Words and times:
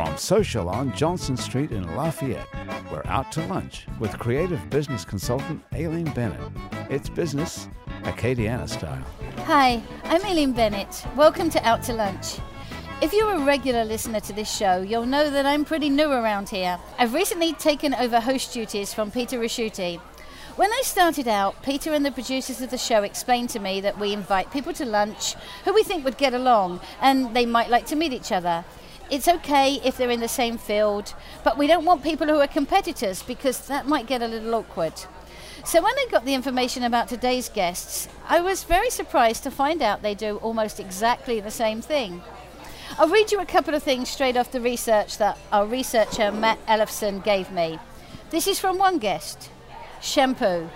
From 0.00 0.16
Social 0.16 0.70
on 0.70 0.96
Johnson 0.96 1.36
Street 1.36 1.72
in 1.72 1.94
Lafayette, 1.94 2.48
we're 2.90 3.04
out 3.04 3.30
to 3.32 3.46
lunch 3.48 3.86
with 3.98 4.18
creative 4.18 4.70
business 4.70 5.04
consultant 5.04 5.62
Aileen 5.74 6.10
Bennett. 6.14 6.40
It's 6.88 7.10
business 7.10 7.68
Acadiana 8.04 8.66
style. 8.66 9.04
Hi, 9.44 9.82
I'm 10.04 10.24
Aileen 10.24 10.52
Bennett. 10.52 11.04
Welcome 11.16 11.50
to 11.50 11.62
Out 11.68 11.82
to 11.82 11.92
Lunch. 11.92 12.38
If 13.02 13.12
you're 13.12 13.34
a 13.34 13.44
regular 13.44 13.84
listener 13.84 14.20
to 14.20 14.32
this 14.32 14.50
show, 14.50 14.80
you'll 14.80 15.04
know 15.04 15.28
that 15.28 15.44
I'm 15.44 15.66
pretty 15.66 15.90
new 15.90 16.10
around 16.10 16.48
here. 16.48 16.78
I've 16.98 17.12
recently 17.12 17.52
taken 17.52 17.92
over 17.92 18.20
host 18.20 18.54
duties 18.54 18.94
from 18.94 19.10
Peter 19.10 19.38
Raschuti. 19.38 20.00
When 20.56 20.72
I 20.72 20.80
started 20.82 21.28
out, 21.28 21.62
Peter 21.62 21.92
and 21.92 22.06
the 22.06 22.10
producers 22.10 22.62
of 22.62 22.70
the 22.70 22.78
show 22.78 23.02
explained 23.02 23.50
to 23.50 23.58
me 23.58 23.82
that 23.82 23.98
we 23.98 24.14
invite 24.14 24.50
people 24.50 24.72
to 24.72 24.86
lunch 24.86 25.34
who 25.66 25.74
we 25.74 25.82
think 25.82 26.06
would 26.06 26.16
get 26.16 26.32
along 26.32 26.80
and 27.02 27.36
they 27.36 27.44
might 27.44 27.68
like 27.68 27.84
to 27.88 27.96
meet 27.96 28.14
each 28.14 28.32
other. 28.32 28.64
It's 29.10 29.28
okay 29.28 29.80
if 29.84 29.96
they're 29.96 30.10
in 30.10 30.20
the 30.20 30.28
same 30.28 30.56
field, 30.56 31.14
but 31.42 31.58
we 31.58 31.66
don't 31.66 31.84
want 31.84 32.04
people 32.04 32.28
who 32.28 32.38
are 32.38 32.46
competitors 32.46 33.22
because 33.22 33.66
that 33.66 33.88
might 33.88 34.06
get 34.06 34.22
a 34.22 34.28
little 34.28 34.54
awkward. 34.54 34.92
So 35.64 35.82
when 35.82 35.94
I 35.94 36.06
got 36.10 36.24
the 36.24 36.34
information 36.34 36.84
about 36.84 37.08
today's 37.08 37.48
guests, 37.48 38.08
I 38.28 38.40
was 38.40 38.64
very 38.64 38.88
surprised 38.88 39.42
to 39.42 39.50
find 39.50 39.82
out 39.82 40.02
they 40.02 40.14
do 40.14 40.36
almost 40.36 40.78
exactly 40.78 41.40
the 41.40 41.50
same 41.50 41.82
thing. 41.82 42.22
I'll 42.98 43.08
read 43.08 43.32
you 43.32 43.40
a 43.40 43.46
couple 43.46 43.74
of 43.74 43.82
things 43.82 44.08
straight 44.08 44.36
off 44.36 44.52
the 44.52 44.60
research 44.60 45.18
that 45.18 45.38
our 45.52 45.66
researcher 45.66 46.30
Matt 46.30 46.64
Ellefson 46.66 47.22
gave 47.24 47.50
me. 47.50 47.78
This 48.30 48.46
is 48.46 48.60
from 48.60 48.78
one 48.78 48.98
guest 48.98 49.50
shampoo. 50.00 50.70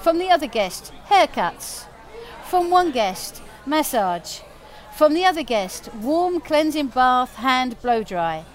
From 0.00 0.18
the 0.18 0.30
other 0.30 0.46
guest, 0.46 0.92
haircuts. 1.08 1.86
From 2.44 2.70
one 2.70 2.90
guest, 2.90 3.42
massage. 3.64 4.40
From 4.96 5.12
the 5.12 5.26
other 5.26 5.42
guest, 5.42 5.92
warm 5.96 6.40
cleansing 6.40 6.86
bath, 6.86 7.34
hand 7.34 7.78
blow 7.82 8.02
dry. 8.02 8.46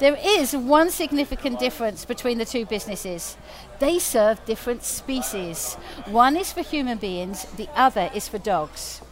There 0.00 0.18
is 0.20 0.56
one 0.56 0.90
significant 0.90 1.60
difference 1.60 2.04
between 2.04 2.38
the 2.38 2.44
two 2.44 2.66
businesses. 2.66 3.36
They 3.78 4.00
serve 4.00 4.44
different 4.44 4.82
species. 4.82 5.74
One 6.06 6.36
is 6.36 6.52
for 6.52 6.62
human 6.62 6.98
beings, 6.98 7.44
the 7.56 7.68
other 7.76 8.10
is 8.12 8.26
for 8.26 8.38
dogs. 8.38 9.02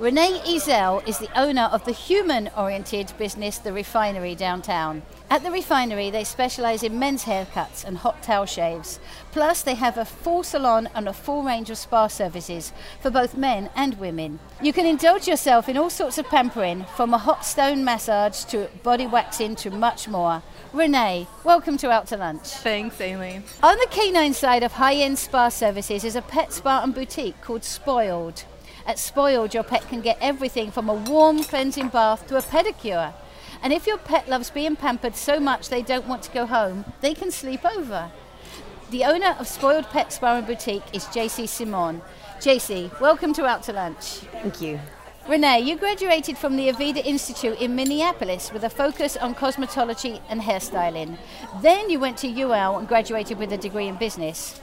Renee 0.00 0.40
Ezel 0.46 1.06
is 1.08 1.18
the 1.18 1.36
owner 1.36 1.64
of 1.72 1.84
the 1.84 1.90
human 1.90 2.48
oriented 2.56 3.12
business, 3.18 3.58
The 3.58 3.72
Refinery, 3.72 4.36
downtown. 4.36 5.02
At 5.28 5.42
The 5.42 5.50
Refinery, 5.50 6.08
they 6.08 6.22
specialize 6.22 6.84
in 6.84 7.00
men's 7.00 7.24
haircuts 7.24 7.84
and 7.84 7.98
hot 7.98 8.22
towel 8.22 8.46
shaves. 8.46 9.00
Plus, 9.32 9.62
they 9.62 9.74
have 9.74 9.98
a 9.98 10.04
full 10.04 10.44
salon 10.44 10.88
and 10.94 11.08
a 11.08 11.12
full 11.12 11.42
range 11.42 11.68
of 11.68 11.78
spa 11.78 12.06
services 12.06 12.72
for 13.00 13.10
both 13.10 13.36
men 13.36 13.70
and 13.74 13.98
women. 13.98 14.38
You 14.62 14.72
can 14.72 14.86
indulge 14.86 15.26
yourself 15.26 15.68
in 15.68 15.76
all 15.76 15.90
sorts 15.90 16.16
of 16.16 16.26
pampering, 16.26 16.84
from 16.94 17.12
a 17.12 17.18
hot 17.18 17.44
stone 17.44 17.82
massage 17.82 18.44
to 18.44 18.70
body 18.84 19.08
waxing 19.08 19.56
to 19.56 19.70
much 19.72 20.06
more. 20.06 20.44
Renee, 20.72 21.26
welcome 21.42 21.76
to 21.76 21.90
Out 21.90 22.06
to 22.06 22.16
Lunch. 22.16 22.46
Thanks, 22.46 23.00
Aileen. 23.00 23.42
On 23.64 23.76
the 23.76 23.88
canine 23.90 24.32
side 24.32 24.62
of 24.62 24.74
high 24.74 24.94
end 24.94 25.18
spa 25.18 25.48
services 25.48 26.04
is 26.04 26.14
a 26.14 26.22
pet 26.22 26.52
spa 26.52 26.84
and 26.84 26.94
boutique 26.94 27.40
called 27.40 27.64
Spoiled. 27.64 28.44
At 28.88 28.98
Spoiled, 28.98 29.52
your 29.52 29.64
pet 29.64 29.86
can 29.86 30.00
get 30.00 30.16
everything 30.18 30.70
from 30.70 30.88
a 30.88 30.94
warm 30.94 31.44
cleansing 31.44 31.88
bath 31.88 32.26
to 32.28 32.38
a 32.38 32.40
pedicure. 32.40 33.12
And 33.62 33.70
if 33.70 33.86
your 33.86 33.98
pet 33.98 34.30
loves 34.30 34.48
being 34.48 34.76
pampered 34.76 35.14
so 35.14 35.38
much 35.38 35.68
they 35.68 35.82
don't 35.82 36.08
want 36.08 36.22
to 36.22 36.30
go 36.30 36.46
home, 36.46 36.86
they 37.02 37.12
can 37.12 37.30
sleep 37.30 37.66
over. 37.66 38.10
The 38.88 39.04
owner 39.04 39.36
of 39.38 39.46
Spoiled 39.46 39.90
Pet 39.90 40.10
Spa 40.10 40.36
and 40.36 40.46
Boutique 40.46 40.94
is 40.94 41.04
JC 41.04 41.46
Simon. 41.46 42.00
JC, 42.40 42.98
welcome 42.98 43.34
to 43.34 43.44
Out 43.44 43.62
to 43.64 43.74
Lunch. 43.74 44.20
Thank 44.32 44.62
you. 44.62 44.80
Renee, 45.28 45.60
you 45.60 45.76
graduated 45.76 46.38
from 46.38 46.56
the 46.56 46.72
Aveda 46.72 47.04
Institute 47.04 47.60
in 47.60 47.76
Minneapolis 47.76 48.50
with 48.54 48.64
a 48.64 48.70
focus 48.70 49.18
on 49.18 49.34
cosmetology 49.34 50.22
and 50.30 50.40
hairstyling. 50.40 51.18
Then 51.60 51.90
you 51.90 52.00
went 52.00 52.16
to 52.18 52.42
UL 52.42 52.78
and 52.78 52.88
graduated 52.88 53.38
with 53.38 53.52
a 53.52 53.58
degree 53.58 53.86
in 53.86 53.96
business. 53.96 54.58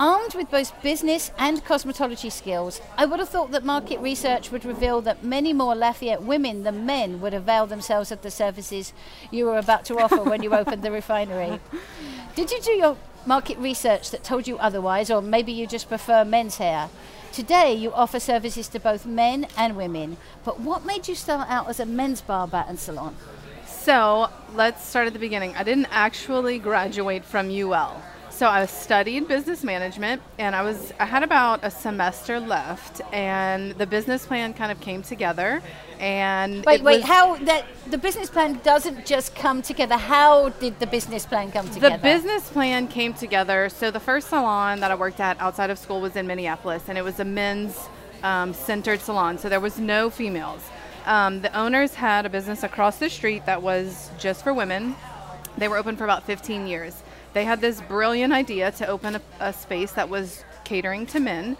Armed 0.00 0.36
with 0.36 0.48
both 0.48 0.80
business 0.80 1.32
and 1.38 1.64
cosmetology 1.64 2.30
skills, 2.30 2.80
I 2.96 3.04
would 3.04 3.18
have 3.18 3.30
thought 3.30 3.50
that 3.50 3.64
market 3.64 3.98
research 3.98 4.52
would 4.52 4.64
reveal 4.64 5.00
that 5.00 5.24
many 5.24 5.52
more 5.52 5.74
Lafayette 5.74 6.22
women 6.22 6.62
than 6.62 6.86
men 6.86 7.20
would 7.20 7.34
avail 7.34 7.66
themselves 7.66 8.12
of 8.12 8.22
the 8.22 8.30
services 8.30 8.92
you 9.32 9.46
were 9.46 9.58
about 9.58 9.84
to 9.86 9.98
offer 9.98 10.22
when 10.22 10.44
you 10.44 10.54
opened 10.54 10.82
the 10.82 10.92
refinery. 10.92 11.58
Did 12.36 12.52
you 12.52 12.60
do 12.60 12.70
your 12.70 12.96
market 13.26 13.58
research 13.58 14.12
that 14.12 14.22
told 14.22 14.46
you 14.46 14.56
otherwise, 14.58 15.10
or 15.10 15.20
maybe 15.20 15.50
you 15.50 15.66
just 15.66 15.88
prefer 15.88 16.24
men's 16.24 16.58
hair? 16.58 16.90
Today, 17.32 17.74
you 17.74 17.92
offer 17.92 18.20
services 18.20 18.68
to 18.68 18.78
both 18.78 19.04
men 19.04 19.48
and 19.56 19.76
women, 19.76 20.16
but 20.44 20.60
what 20.60 20.86
made 20.86 21.08
you 21.08 21.16
start 21.16 21.50
out 21.50 21.68
as 21.68 21.80
a 21.80 21.86
men's 21.86 22.20
barber 22.20 22.64
and 22.68 22.78
salon? 22.78 23.16
So 23.66 24.30
let's 24.54 24.86
start 24.86 25.08
at 25.08 25.12
the 25.12 25.18
beginning. 25.18 25.56
I 25.56 25.64
didn't 25.64 25.88
actually 25.90 26.60
graduate 26.60 27.24
from 27.24 27.50
UL. 27.50 28.00
So 28.38 28.46
I 28.46 28.66
studied 28.66 29.26
business 29.26 29.64
management, 29.64 30.22
and 30.38 30.54
I 30.54 30.62
was 30.62 30.92
I 31.00 31.06
had 31.06 31.24
about 31.24 31.64
a 31.64 31.72
semester 31.72 32.38
left, 32.38 33.00
and 33.12 33.72
the 33.72 33.84
business 33.84 34.24
plan 34.26 34.54
kind 34.54 34.70
of 34.70 34.80
came 34.80 35.02
together. 35.02 35.60
And 35.98 36.64
Wait, 36.64 36.84
wait, 36.84 37.02
how 37.02 37.34
that 37.38 37.64
the 37.90 37.98
business 37.98 38.30
plan 38.30 38.60
doesn't 38.62 39.04
just 39.04 39.34
come 39.34 39.60
together. 39.60 39.96
How 39.96 40.50
did 40.50 40.78
the 40.78 40.86
business 40.86 41.26
plan 41.26 41.50
come 41.50 41.68
together? 41.68 41.96
The 41.96 42.00
business 42.00 42.48
plan 42.48 42.86
came 42.86 43.12
together. 43.12 43.68
So 43.70 43.90
the 43.90 43.98
first 43.98 44.28
salon 44.28 44.78
that 44.78 44.92
I 44.92 44.94
worked 44.94 45.18
at 45.18 45.40
outside 45.40 45.70
of 45.70 45.76
school 45.80 46.00
was 46.00 46.14
in 46.14 46.28
Minneapolis, 46.28 46.84
and 46.88 46.96
it 46.96 47.02
was 47.02 47.18
a 47.18 47.24
men's 47.24 47.76
um, 48.22 48.54
centered 48.54 49.00
salon. 49.00 49.38
So 49.38 49.48
there 49.48 49.58
was 49.58 49.80
no 49.80 50.10
females. 50.10 50.62
Um, 51.06 51.40
the 51.40 51.52
owners 51.58 51.92
had 51.94 52.24
a 52.24 52.30
business 52.30 52.62
across 52.62 52.98
the 52.98 53.10
street 53.10 53.46
that 53.46 53.62
was 53.62 54.12
just 54.16 54.44
for 54.44 54.54
women. 54.54 54.94
They 55.56 55.66
were 55.66 55.76
open 55.76 55.96
for 55.96 56.04
about 56.04 56.22
15 56.22 56.68
years. 56.68 57.02
They 57.32 57.44
had 57.44 57.60
this 57.60 57.80
brilliant 57.82 58.32
idea 58.32 58.72
to 58.72 58.86
open 58.86 59.16
a, 59.16 59.20
a 59.40 59.52
space 59.52 59.92
that 59.92 60.08
was 60.08 60.44
catering 60.64 61.06
to 61.06 61.20
men, 61.20 61.56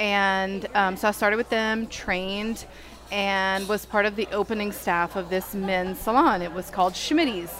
and 0.00 0.66
um, 0.74 0.96
so 0.96 1.08
I 1.08 1.12
started 1.12 1.36
with 1.36 1.50
them, 1.50 1.86
trained, 1.86 2.64
and 3.10 3.68
was 3.68 3.84
part 3.86 4.06
of 4.06 4.16
the 4.16 4.26
opening 4.32 4.72
staff 4.72 5.16
of 5.16 5.30
this 5.30 5.54
men's 5.54 5.98
salon. 5.98 6.42
It 6.42 6.52
was 6.52 6.70
called 6.70 6.94
Schmitty's 6.94 7.52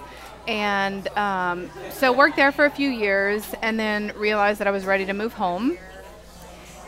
and 0.48 1.06
um, 1.16 1.70
so 1.90 2.12
worked 2.12 2.36
there 2.36 2.50
for 2.50 2.64
a 2.64 2.70
few 2.70 2.90
years 2.90 3.54
and 3.62 3.78
then 3.78 4.12
realized 4.16 4.58
that 4.58 4.66
i 4.66 4.70
was 4.70 4.84
ready 4.84 5.06
to 5.06 5.12
move 5.12 5.32
home 5.32 5.78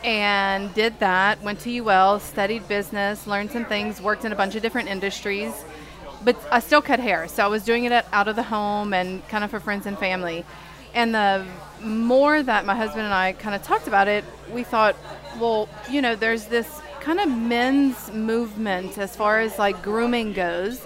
and 0.03 0.73
did 0.73 0.97
that 0.99 1.41
went 1.41 1.59
to 1.59 1.89
ul 1.89 2.19
studied 2.19 2.67
business 2.67 3.25
learned 3.25 3.49
some 3.49 3.65
things 3.65 4.01
worked 4.01 4.25
in 4.25 4.31
a 4.31 4.35
bunch 4.35 4.55
of 4.55 4.61
different 4.61 4.89
industries 4.89 5.63
but 6.23 6.35
i 6.51 6.59
still 6.59 6.81
cut 6.81 6.99
hair. 6.99 7.27
So 7.27 7.43
i 7.43 7.47
was 7.47 7.63
doing 7.63 7.85
it 7.85 8.05
out 8.11 8.27
of 8.27 8.35
the 8.35 8.43
home 8.43 8.93
and 8.93 9.25
kind 9.29 9.43
of 9.43 9.51
for 9.51 9.59
friends 9.59 9.85
and 9.85 9.97
family 9.97 10.43
and 10.95 11.13
the 11.13 11.45
more 11.81 12.41
that 12.41 12.65
my 12.65 12.75
husband 12.75 13.01
and 13.01 13.13
i 13.13 13.31
kind 13.33 13.53
of 13.53 13.61
talked 13.61 13.87
about 13.87 14.07
it 14.07 14.25
we 14.51 14.63
thought 14.63 14.95
well 15.39 15.69
you 15.89 16.01
know 16.01 16.15
there's 16.15 16.45
this 16.45 16.81
kind 16.99 17.19
of 17.19 17.29
men's 17.29 18.11
movement 18.11 18.97
as 18.97 19.15
far 19.15 19.39
as 19.39 19.59
like 19.59 19.79
grooming 19.83 20.33
goes 20.33 20.81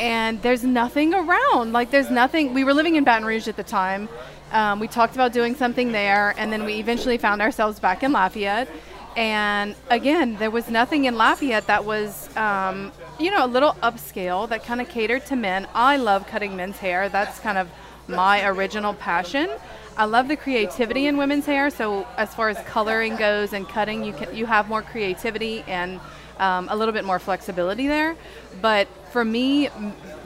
and 0.00 0.40
there's 0.42 0.64
nothing 0.64 1.14
around. 1.14 1.72
Like 1.72 1.90
there's 1.90 2.10
nothing. 2.10 2.54
We 2.54 2.64
were 2.64 2.74
living 2.74 2.96
in 2.96 3.04
Baton 3.04 3.24
Rouge 3.24 3.48
at 3.48 3.56
the 3.56 3.62
time. 3.62 4.08
Um, 4.52 4.80
we 4.80 4.88
talked 4.88 5.14
about 5.14 5.32
doing 5.32 5.54
something 5.54 5.92
there, 5.92 6.34
and 6.36 6.52
then 6.52 6.64
we 6.64 6.74
eventually 6.74 7.18
found 7.18 7.42
ourselves 7.42 7.80
back 7.80 8.02
in 8.02 8.12
Lafayette. 8.12 8.68
And 9.16 9.76
again, 9.90 10.36
there 10.36 10.50
was 10.50 10.68
nothing 10.68 11.04
in 11.04 11.16
Lafayette 11.16 11.68
that 11.68 11.84
was, 11.84 12.34
um, 12.36 12.90
you 13.20 13.30
know, 13.30 13.44
a 13.44 13.46
little 13.46 13.72
upscale 13.82 14.48
that 14.48 14.64
kind 14.64 14.80
of 14.80 14.88
catered 14.88 15.24
to 15.26 15.36
men. 15.36 15.68
I 15.72 15.96
love 15.96 16.26
cutting 16.26 16.56
men's 16.56 16.78
hair. 16.78 17.08
That's 17.08 17.38
kind 17.38 17.58
of 17.58 17.68
my 18.08 18.46
original 18.46 18.94
passion. 18.94 19.48
I 19.96 20.06
love 20.06 20.28
the 20.28 20.36
creativity 20.36 21.06
in 21.06 21.16
women's 21.16 21.46
hair. 21.46 21.70
So 21.70 22.06
as 22.16 22.34
far 22.34 22.48
as 22.48 22.58
coloring 22.66 23.16
goes 23.16 23.52
and 23.52 23.68
cutting, 23.68 24.04
you 24.04 24.12
can 24.12 24.34
you 24.34 24.46
have 24.46 24.68
more 24.68 24.82
creativity 24.82 25.62
and 25.68 26.00
um, 26.38 26.68
a 26.70 26.76
little 26.76 26.92
bit 26.92 27.04
more 27.04 27.18
flexibility 27.18 27.86
there. 27.86 28.16
But 28.60 28.88
for 29.12 29.24
me, 29.24 29.68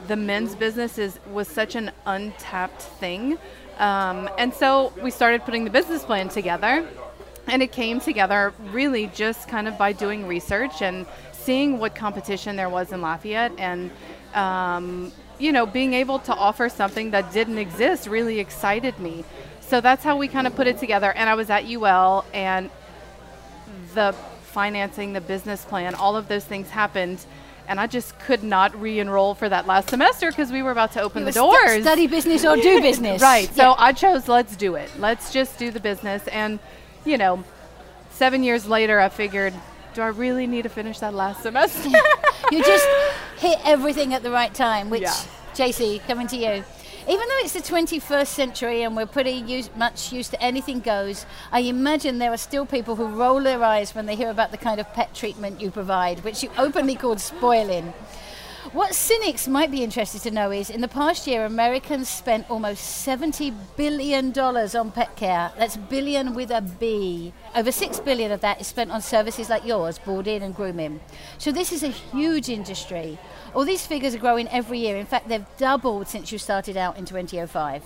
the 0.07 0.15
men's 0.15 0.55
business 0.55 0.97
is 0.97 1.19
was 1.31 1.47
such 1.47 1.75
an 1.75 1.91
untapped 2.05 2.81
thing, 2.81 3.37
um, 3.77 4.29
and 4.37 4.53
so 4.53 4.91
we 5.03 5.11
started 5.11 5.43
putting 5.43 5.65
the 5.65 5.71
business 5.71 6.03
plan 6.03 6.29
together. 6.29 6.87
And 7.47 7.63
it 7.63 7.71
came 7.71 7.99
together 7.99 8.53
really 8.71 9.07
just 9.07 9.47
kind 9.47 9.67
of 9.67 9.75
by 9.75 9.91
doing 9.91 10.27
research 10.27 10.83
and 10.83 11.07
seeing 11.31 11.79
what 11.79 11.95
competition 11.95 12.55
there 12.55 12.69
was 12.69 12.91
in 12.91 13.01
Lafayette 13.01 13.53
and 13.57 13.89
um, 14.35 15.11
you 15.39 15.51
know, 15.51 15.65
being 15.65 15.93
able 15.93 16.19
to 16.19 16.33
offer 16.35 16.69
something 16.69 17.11
that 17.11 17.31
didn't 17.33 17.57
exist 17.57 18.07
really 18.07 18.39
excited 18.39 18.99
me. 18.99 19.23
So 19.61 19.81
that's 19.81 20.03
how 20.03 20.17
we 20.17 20.27
kind 20.27 20.45
of 20.47 20.55
put 20.55 20.67
it 20.67 20.77
together. 20.79 21.11
And 21.11 21.29
I 21.29 21.35
was 21.35 21.49
at 21.49 21.65
UL, 21.65 22.25
and 22.33 22.69
the 23.93 24.13
financing, 24.43 25.13
the 25.13 25.21
business 25.21 25.63
plan, 25.65 25.95
all 25.95 26.15
of 26.17 26.27
those 26.27 26.43
things 26.45 26.69
happened. 26.69 27.23
And 27.67 27.79
I 27.79 27.85
just 27.85 28.17
could 28.19 28.43
not 28.43 28.75
re-enroll 28.81 29.35
for 29.35 29.47
that 29.47 29.67
last 29.67 29.89
semester 29.91 30.31
because 30.31 30.51
we 30.51 30.63
were 30.63 30.71
about 30.71 30.93
to 30.93 31.01
open 31.01 31.23
the 31.23 31.31
doors. 31.31 31.81
study 31.83 32.07
business 32.07 32.43
or 32.43 32.55
do 32.55 32.81
business. 32.89 33.21
Right. 33.21 33.47
So 33.53 33.61
Yeah. 33.61 33.75
I 33.77 33.93
chose 33.93 34.27
let's 34.27 34.55
do 34.55 34.73
it. 34.73 34.89
Let's 34.97 35.31
just 35.31 35.59
do 35.59 35.69
the 35.69 35.79
business. 35.79 36.27
And, 36.29 36.57
you 37.05 37.17
know, 37.17 37.43
seven 38.09 38.43
years 38.43 38.65
later, 38.67 38.99
I 38.99 39.09
figured, 39.09 39.53
do 39.93 40.01
I 40.01 40.07
really 40.07 40.47
need 40.47 40.63
to 40.63 40.69
finish 40.69 40.97
that 40.99 41.13
last 41.13 41.43
semester? 41.43 41.89
you 42.51 42.63
just 42.63 42.87
hit 43.39 43.59
everything 43.65 44.13
at 44.13 44.23
the 44.23 44.31
right 44.31 44.53
time, 44.53 44.89
which, 44.89 45.01
Yeah. 45.01 45.13
JC, 45.53 45.99
coming 46.07 46.27
to 46.27 46.37
you. 46.37 46.63
Even 47.07 47.27
though 47.27 47.39
it's 47.39 47.53
the 47.53 47.61
21st 47.61 48.27
century 48.27 48.83
and 48.83 48.95
we're 48.95 49.07
pretty 49.07 49.31
used, 49.31 49.75
much 49.75 50.11
used 50.11 50.31
to 50.31 50.41
anything 50.41 50.79
goes, 50.79 51.25
I 51.51 51.61
imagine 51.61 52.19
there 52.19 52.31
are 52.31 52.37
still 52.37 52.65
people 52.65 52.95
who 52.97 53.07
roll 53.07 53.41
their 53.41 53.63
eyes 53.63 53.95
when 53.95 54.05
they 54.05 54.15
hear 54.15 54.29
about 54.29 54.51
the 54.51 54.57
kind 54.57 54.79
of 54.79 54.93
pet 54.93 55.15
treatment 55.15 55.59
you 55.59 55.71
provide, 55.71 56.23
which 56.23 56.43
you 56.43 56.51
openly 56.57 56.95
called 56.95 57.19
spoiling. 57.19 57.93
What 58.73 58.93
cynics 58.93 59.47
might 59.47 59.71
be 59.71 59.83
interested 59.83 60.21
to 60.23 60.31
know 60.31 60.51
is 60.51 60.69
in 60.69 60.81
the 60.81 60.87
past 60.87 61.25
year, 61.25 61.45
Americans 61.45 62.09
spent 62.09 62.47
almost 62.51 63.07
$70 63.07 63.53
billion 63.77 64.37
on 64.37 64.91
pet 64.91 65.15
care. 65.15 65.51
That's 65.57 65.77
billion 65.77 66.35
with 66.35 66.51
a 66.51 66.61
B. 66.61 67.33
Over 67.55 67.71
6 67.71 67.99
billion 68.01 68.31
of 68.31 68.41
that 68.41 68.59
is 68.59 68.67
spent 68.67 68.91
on 68.91 69.01
services 69.01 69.49
like 69.49 69.65
yours, 69.65 69.97
boarding 69.97 70.43
and 70.43 70.53
grooming. 70.53 70.99
So 71.37 71.51
this 71.51 71.71
is 71.71 71.83
a 71.83 71.87
huge 71.87 72.49
industry. 72.49 73.17
All 73.55 73.63
these 73.63 73.87
figures 73.87 74.13
are 74.13 74.19
growing 74.19 74.47
every 74.49 74.79
year. 74.79 74.97
In 74.97 75.05
fact, 75.05 75.29
they've 75.29 75.45
doubled 75.57 76.07
since 76.09 76.31
you 76.31 76.37
started 76.37 76.75
out 76.75 76.97
in 76.97 77.05
2005. 77.05 77.81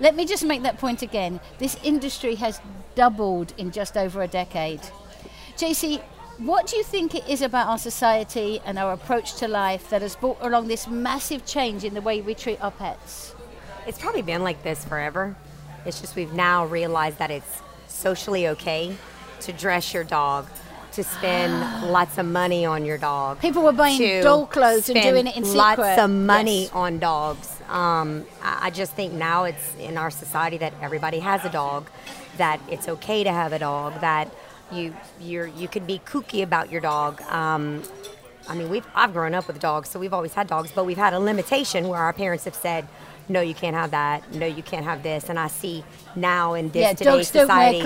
Let 0.00 0.16
me 0.16 0.26
just 0.26 0.44
make 0.44 0.62
that 0.64 0.78
point 0.78 1.02
again. 1.02 1.40
This 1.58 1.78
industry 1.84 2.34
has 2.34 2.60
doubled 2.96 3.54
in 3.56 3.70
just 3.70 3.96
over 3.96 4.22
a 4.22 4.28
decade. 4.28 4.80
JC, 5.56 6.02
what 6.40 6.66
do 6.66 6.76
you 6.76 6.82
think 6.82 7.14
it 7.14 7.28
is 7.28 7.42
about 7.42 7.68
our 7.68 7.78
society 7.78 8.60
and 8.64 8.78
our 8.78 8.92
approach 8.94 9.34
to 9.36 9.46
life 9.48 9.90
that 9.90 10.00
has 10.02 10.16
brought 10.16 10.38
along 10.40 10.68
this 10.68 10.88
massive 10.88 11.44
change 11.44 11.84
in 11.84 11.92
the 11.94 12.00
way 12.00 12.20
we 12.22 12.34
treat 12.34 12.62
our 12.62 12.70
pets? 12.70 13.34
It's 13.86 13.98
probably 13.98 14.22
been 14.22 14.42
like 14.42 14.62
this 14.62 14.84
forever. 14.84 15.36
It's 15.84 16.00
just 16.00 16.16
we've 16.16 16.32
now 16.32 16.64
realized 16.66 17.18
that 17.18 17.30
it's 17.30 17.60
socially 17.88 18.48
okay 18.48 18.96
to 19.40 19.52
dress 19.52 19.92
your 19.92 20.04
dog, 20.04 20.46
to 20.92 21.04
spend 21.04 21.52
lots 21.92 22.16
of 22.16 22.24
money 22.26 22.64
on 22.64 22.86
your 22.86 22.96
dog. 22.98 23.38
People 23.40 23.62
were 23.62 23.72
buying 23.72 24.22
doll 24.22 24.46
clothes 24.46 24.88
and 24.88 25.00
doing 25.02 25.26
it 25.26 25.36
in 25.36 25.44
lots 25.54 25.76
secret. 25.82 25.98
of 25.98 26.10
money 26.10 26.62
Yes. 26.62 26.72
on 26.72 26.98
dogs. 26.98 27.60
Um, 27.68 28.24
I, 28.42 28.66
I 28.66 28.70
just 28.70 28.92
think 28.92 29.12
now 29.12 29.44
it's 29.44 29.74
in 29.76 29.98
our 29.98 30.10
society 30.10 30.56
that 30.58 30.72
everybody 30.80 31.18
has 31.18 31.44
a 31.44 31.50
dog, 31.50 31.88
that 32.38 32.60
it's 32.68 32.88
okay 32.88 33.24
to 33.24 33.30
have 33.30 33.52
a 33.52 33.58
dog, 33.58 34.00
that 34.00 34.30
you 34.72 34.94
you're 35.20 35.46
you 35.46 35.68
could 35.68 35.86
be 35.86 36.00
kooky 36.00 36.42
about 36.42 36.70
your 36.70 36.80
dog. 36.80 37.20
Um, 37.22 37.82
I 38.48 38.54
mean, 38.54 38.70
we've 38.70 38.86
I've 38.94 39.12
grown 39.12 39.34
up 39.34 39.46
with 39.46 39.60
dogs, 39.60 39.88
so 39.88 39.98
we've 39.98 40.14
always 40.14 40.34
had 40.34 40.46
dogs, 40.46 40.72
but 40.72 40.84
we've 40.84 40.96
had 40.96 41.12
a 41.12 41.20
limitation 41.20 41.88
where 41.88 42.00
our 42.00 42.12
parents 42.12 42.44
have 42.44 42.54
said, 42.54 42.86
"No, 43.28 43.40
you 43.40 43.54
can't 43.54 43.76
have 43.76 43.92
that. 43.92 44.32
No, 44.34 44.46
you 44.46 44.62
can't 44.62 44.84
have 44.84 45.02
this." 45.02 45.28
And 45.28 45.38
I 45.38 45.48
see 45.48 45.84
now 46.16 46.54
in 46.54 46.70
this 46.70 46.82
Yeah, 46.82 46.92
today's 46.94 47.30
dogs 47.30 47.30
don't 47.30 47.48
wear 47.48 47.72
society, 47.72 47.82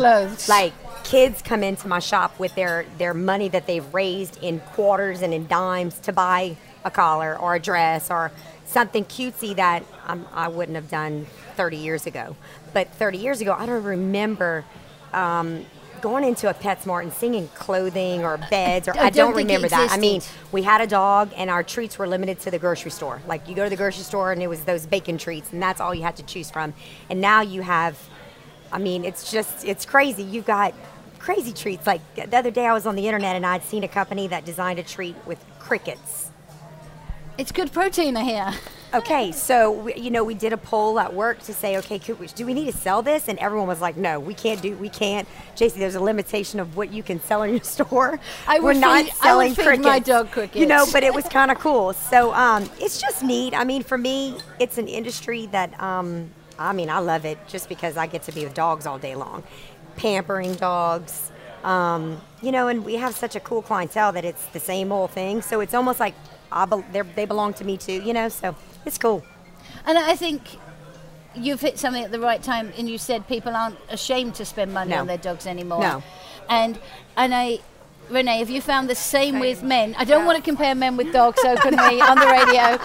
like 0.48 0.72
kids 1.04 1.42
come 1.42 1.62
into 1.62 1.86
my 1.88 1.98
shop 1.98 2.38
with 2.38 2.54
their 2.54 2.86
their 2.98 3.14
money 3.14 3.48
that 3.48 3.66
they've 3.66 3.92
raised 3.92 4.42
in 4.42 4.60
quarters 4.60 5.22
and 5.22 5.34
in 5.34 5.46
dimes 5.46 5.98
to 6.00 6.12
buy 6.12 6.56
a 6.84 6.90
collar 6.90 7.38
or 7.38 7.54
a 7.54 7.60
dress 7.60 8.10
or 8.10 8.30
something 8.66 9.04
cutesy 9.04 9.54
that 9.56 9.84
um, 10.06 10.26
I 10.32 10.48
wouldn't 10.48 10.76
have 10.76 10.90
done 10.90 11.26
30 11.56 11.76
years 11.76 12.06
ago. 12.06 12.36
But 12.72 12.88
30 12.94 13.18
years 13.18 13.40
ago, 13.40 13.54
I 13.56 13.66
don't 13.66 13.84
remember. 13.84 14.64
Um, 15.12 15.64
Going 16.04 16.24
into 16.24 16.50
a 16.50 16.52
PetSmart 16.52 17.02
and 17.04 17.12
seeing 17.14 17.48
clothing 17.54 18.26
or 18.26 18.36
beds, 18.50 18.88
or 18.88 18.94
I 18.94 19.04
I 19.06 19.10
don't 19.10 19.28
don't 19.28 19.36
remember 19.36 19.68
that. 19.68 19.90
I 19.90 19.96
mean, 19.96 20.20
we 20.52 20.62
had 20.62 20.82
a 20.82 20.86
dog 20.86 21.32
and 21.34 21.48
our 21.48 21.62
treats 21.62 21.98
were 21.98 22.06
limited 22.06 22.40
to 22.40 22.50
the 22.50 22.58
grocery 22.58 22.90
store. 22.90 23.22
Like 23.26 23.48
you 23.48 23.54
go 23.54 23.64
to 23.64 23.70
the 23.70 23.76
grocery 23.76 24.04
store 24.04 24.30
and 24.30 24.42
it 24.42 24.48
was 24.48 24.64
those 24.64 24.84
bacon 24.84 25.16
treats 25.16 25.50
and 25.50 25.62
that's 25.62 25.80
all 25.80 25.94
you 25.94 26.02
had 26.02 26.16
to 26.16 26.22
choose 26.22 26.50
from. 26.50 26.74
And 27.08 27.22
now 27.22 27.40
you 27.40 27.62
have 27.62 27.98
I 28.70 28.76
mean, 28.76 29.06
it's 29.06 29.32
just 29.32 29.64
it's 29.64 29.86
crazy. 29.86 30.24
You've 30.24 30.44
got 30.44 30.74
crazy 31.18 31.54
treats. 31.54 31.86
Like 31.86 32.02
the 32.16 32.36
other 32.36 32.50
day 32.50 32.66
I 32.66 32.74
was 32.74 32.84
on 32.84 32.96
the 32.96 33.06
internet 33.06 33.34
and 33.34 33.46
I'd 33.46 33.64
seen 33.64 33.82
a 33.82 33.88
company 33.88 34.28
that 34.28 34.44
designed 34.44 34.78
a 34.78 34.82
treat 34.82 35.16
with 35.24 35.42
crickets. 35.58 36.30
It's 37.38 37.50
good 37.50 37.72
protein, 37.72 38.18
I 38.18 38.24
hear. 38.24 38.52
Okay, 38.94 39.32
so 39.32 39.72
we, 39.72 39.94
you 39.94 40.10
know 40.10 40.22
we 40.22 40.34
did 40.34 40.52
a 40.52 40.56
poll 40.56 41.00
at 41.00 41.12
work 41.12 41.40
to 41.42 41.52
say, 41.52 41.76
okay, 41.78 42.00
we, 42.14 42.28
do 42.28 42.46
we 42.46 42.54
need 42.54 42.66
to 42.66 42.76
sell 42.78 43.02
this? 43.02 43.26
And 43.26 43.36
everyone 43.40 43.66
was 43.66 43.80
like, 43.80 43.96
no, 43.96 44.20
we 44.20 44.34
can't 44.34 44.62
do, 44.62 44.76
we 44.76 44.88
can't. 44.88 45.26
JC, 45.56 45.74
there's 45.74 45.96
a 45.96 46.00
limitation 46.00 46.60
of 46.60 46.76
what 46.76 46.92
you 46.92 47.02
can 47.02 47.20
sell 47.20 47.42
in 47.42 47.50
your 47.50 47.64
store. 47.64 48.20
I 48.46 48.60
We're 48.60 48.74
not 48.74 49.04
feed- 49.06 49.12
I 49.20 49.34
would 49.36 49.54
selling 49.54 49.54
feed 49.56 49.64
crickets. 49.64 49.84
my 49.84 49.98
dog 49.98 50.54
You 50.54 50.66
know, 50.66 50.86
but 50.92 51.02
it 51.02 51.12
was 51.12 51.24
kind 51.24 51.50
of 51.50 51.58
cool. 51.58 51.92
So 51.92 52.32
um, 52.34 52.70
it's 52.78 53.00
just 53.00 53.24
neat. 53.24 53.52
I 53.52 53.64
mean, 53.64 53.82
for 53.82 53.98
me, 53.98 54.36
it's 54.60 54.78
an 54.78 54.86
industry 54.86 55.46
that 55.46 55.78
um, 55.82 56.30
I 56.56 56.72
mean, 56.72 56.88
I 56.88 57.00
love 57.00 57.24
it 57.24 57.38
just 57.48 57.68
because 57.68 57.96
I 57.96 58.06
get 58.06 58.22
to 58.24 58.32
be 58.32 58.44
with 58.44 58.54
dogs 58.54 58.86
all 58.86 58.98
day 59.00 59.16
long, 59.16 59.42
pampering 59.96 60.54
dogs. 60.54 61.32
Um, 61.64 62.20
you 62.42 62.52
know, 62.52 62.68
and 62.68 62.84
we 62.84 62.94
have 62.94 63.16
such 63.16 63.34
a 63.34 63.40
cool 63.40 63.62
clientele 63.62 64.12
that 64.12 64.24
it's 64.24 64.44
the 64.46 64.60
same 64.60 64.92
old 64.92 65.10
thing. 65.10 65.42
So 65.42 65.58
it's 65.60 65.74
almost 65.74 65.98
like 65.98 66.14
I 66.52 66.64
be- 66.66 66.84
they 67.16 67.24
belong 67.24 67.54
to 67.54 67.64
me 67.64 67.76
too. 67.76 68.00
You 68.00 68.12
know, 68.12 68.28
so 68.28 68.54
it's 68.86 68.98
cool. 68.98 69.24
And 69.86 69.98
I 69.98 70.16
think 70.16 70.42
you've 71.34 71.60
hit 71.60 71.78
something 71.78 72.02
at 72.04 72.12
the 72.12 72.20
right 72.20 72.42
time, 72.42 72.72
and 72.78 72.88
you 72.88 72.96
said 72.98 73.26
people 73.28 73.54
aren't 73.54 73.78
ashamed 73.90 74.34
to 74.36 74.44
spend 74.44 74.72
money 74.72 74.90
No. 74.92 75.00
on 75.00 75.06
their 75.06 75.18
dogs 75.18 75.46
anymore. 75.46 75.80
No. 75.80 76.02
And 76.48 76.78
and 77.16 77.34
I, 77.34 77.58
Renee, 78.10 78.38
have 78.38 78.50
you 78.50 78.60
found 78.60 78.88
the 78.90 78.94
same, 78.94 79.40
with 79.40 79.62
men? 79.62 79.94
I 79.98 80.04
don't 80.04 80.26
want 80.26 80.36
to 80.36 80.42
compare 80.42 80.74
men 80.74 80.96
with 80.96 81.12
dogs 81.12 81.40
openly 81.44 82.00
on 82.10 82.18
the 82.18 82.26
radio, 82.26 82.78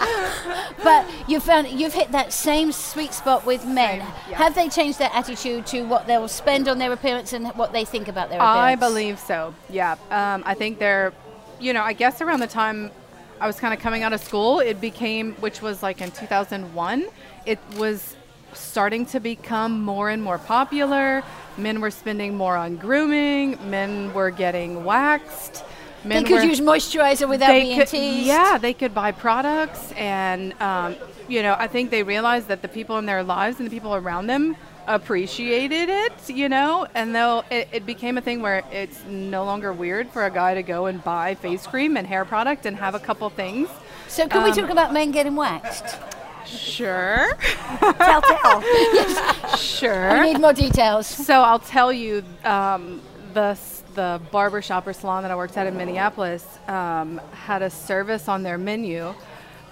but 0.82 1.06
you 1.28 1.40
found 1.40 1.68
you've 1.68 1.92
hit 1.94 2.12
that 2.12 2.32
same 2.32 2.72
sweet 2.72 3.12
spot 3.12 3.44
with 3.46 3.64
men. 3.66 3.98
yeah. 4.30 4.36
Have 4.38 4.54
they 4.54 4.68
changed 4.68 4.98
their 4.98 5.10
attitude 5.12 5.66
to 5.68 5.82
what 5.82 6.06
they'll 6.06 6.28
spend 6.28 6.68
on 6.68 6.78
their 6.78 6.92
appearance 6.92 7.32
and 7.32 7.48
what 7.48 7.72
they 7.72 7.84
think 7.84 8.08
about 8.08 8.30
their 8.30 8.38
appearance? 8.38 8.56
I 8.58 8.76
believe 8.76 9.18
so. 9.18 9.54
Yeah. 9.68 9.92
Um, 10.10 10.42
I 10.46 10.54
think 10.54 10.78
they're, 10.78 11.12
you 11.60 11.72
know, 11.72 11.82
I 11.82 11.92
guess 11.92 12.20
around 12.22 12.40
the 12.40 12.46
time 12.46 12.90
I 13.40 13.46
was 13.46 13.58
kind 13.58 13.72
of 13.72 13.80
coming 13.80 14.02
out 14.02 14.12
of 14.12 14.20
school, 14.20 14.60
it 14.60 14.80
became, 14.80 15.32
which 15.36 15.62
was 15.62 15.82
like 15.82 16.02
in 16.02 16.10
2001, 16.10 17.06
it 17.46 17.58
was 17.76 18.14
starting 18.52 19.06
to 19.06 19.20
become 19.20 19.82
more 19.82 20.10
and 20.10 20.22
more 20.22 20.36
popular. 20.36 21.22
Men 21.56 21.80
were 21.80 21.90
spending 21.90 22.36
more 22.36 22.56
on 22.56 22.76
grooming. 22.76 23.58
Men 23.70 24.12
were 24.12 24.30
getting 24.30 24.84
waxed. 24.84 25.64
They 26.04 26.22
could 26.22 26.32
were, 26.32 26.42
use 26.42 26.60
moisturizer 26.60 27.28
without 27.28 27.52
being 27.52 27.78
could, 27.78 27.88
teased. 27.88 28.26
Yeah, 28.26 28.58
they 28.58 28.72
could 28.72 28.94
buy 28.94 29.12
products, 29.12 29.92
and 29.92 30.54
um, 30.60 30.96
you 31.28 31.42
know, 31.42 31.54
I 31.58 31.66
think 31.66 31.90
they 31.90 32.02
realized 32.02 32.48
that 32.48 32.62
the 32.62 32.68
people 32.68 32.96
in 32.98 33.04
their 33.04 33.22
lives 33.22 33.58
and 33.58 33.66
the 33.66 33.70
people 33.70 33.94
around 33.94 34.26
them 34.26 34.56
appreciated 34.94 35.88
it. 35.88 36.12
You 36.28 36.48
know, 36.48 36.86
and 36.94 37.14
though 37.14 37.44
it, 37.50 37.68
it 37.72 37.86
became 37.86 38.18
a 38.18 38.20
thing 38.20 38.42
where 38.42 38.62
it's 38.72 39.02
no 39.06 39.44
longer 39.44 39.72
weird 39.72 40.10
for 40.10 40.24
a 40.26 40.30
guy 40.30 40.54
to 40.54 40.62
go 40.62 40.86
and 40.86 41.02
buy 41.02 41.34
face 41.34 41.66
cream 41.66 41.96
and 41.96 42.06
hair 42.06 42.24
product 42.24 42.66
and 42.66 42.76
have 42.76 42.94
a 42.94 43.00
couple 43.00 43.28
things. 43.30 43.68
So 44.08 44.26
can 44.26 44.42
we 44.42 44.50
Um, 44.50 44.56
talk 44.56 44.70
about 44.70 44.92
men 44.92 45.10
getting 45.12 45.36
waxed? 45.36 45.96
Sure, 46.46 47.36
Tell, 47.78 48.22
tell. 48.22 48.62
I 48.64 49.54
sure. 49.56 50.10
I 50.10 50.24
need 50.32 50.40
more 50.40 50.52
details. 50.52 51.06
So 51.06 51.42
I'll 51.42 51.58
tell 51.60 51.92
you, 51.92 52.24
um, 52.44 53.00
the 53.34 53.56
the 53.94 54.20
barber 54.32 54.62
shop 54.62 54.86
or 54.86 54.92
salon 54.92 55.22
that 55.22 55.30
I 55.30 55.36
worked 55.36 55.56
at 55.56 55.66
in 55.66 55.76
Minneapolis 55.76 56.44
um, 56.68 57.20
had 57.32 57.62
a 57.62 57.70
service 57.70 58.28
on 58.28 58.42
their 58.42 58.56
menu, 58.58 59.14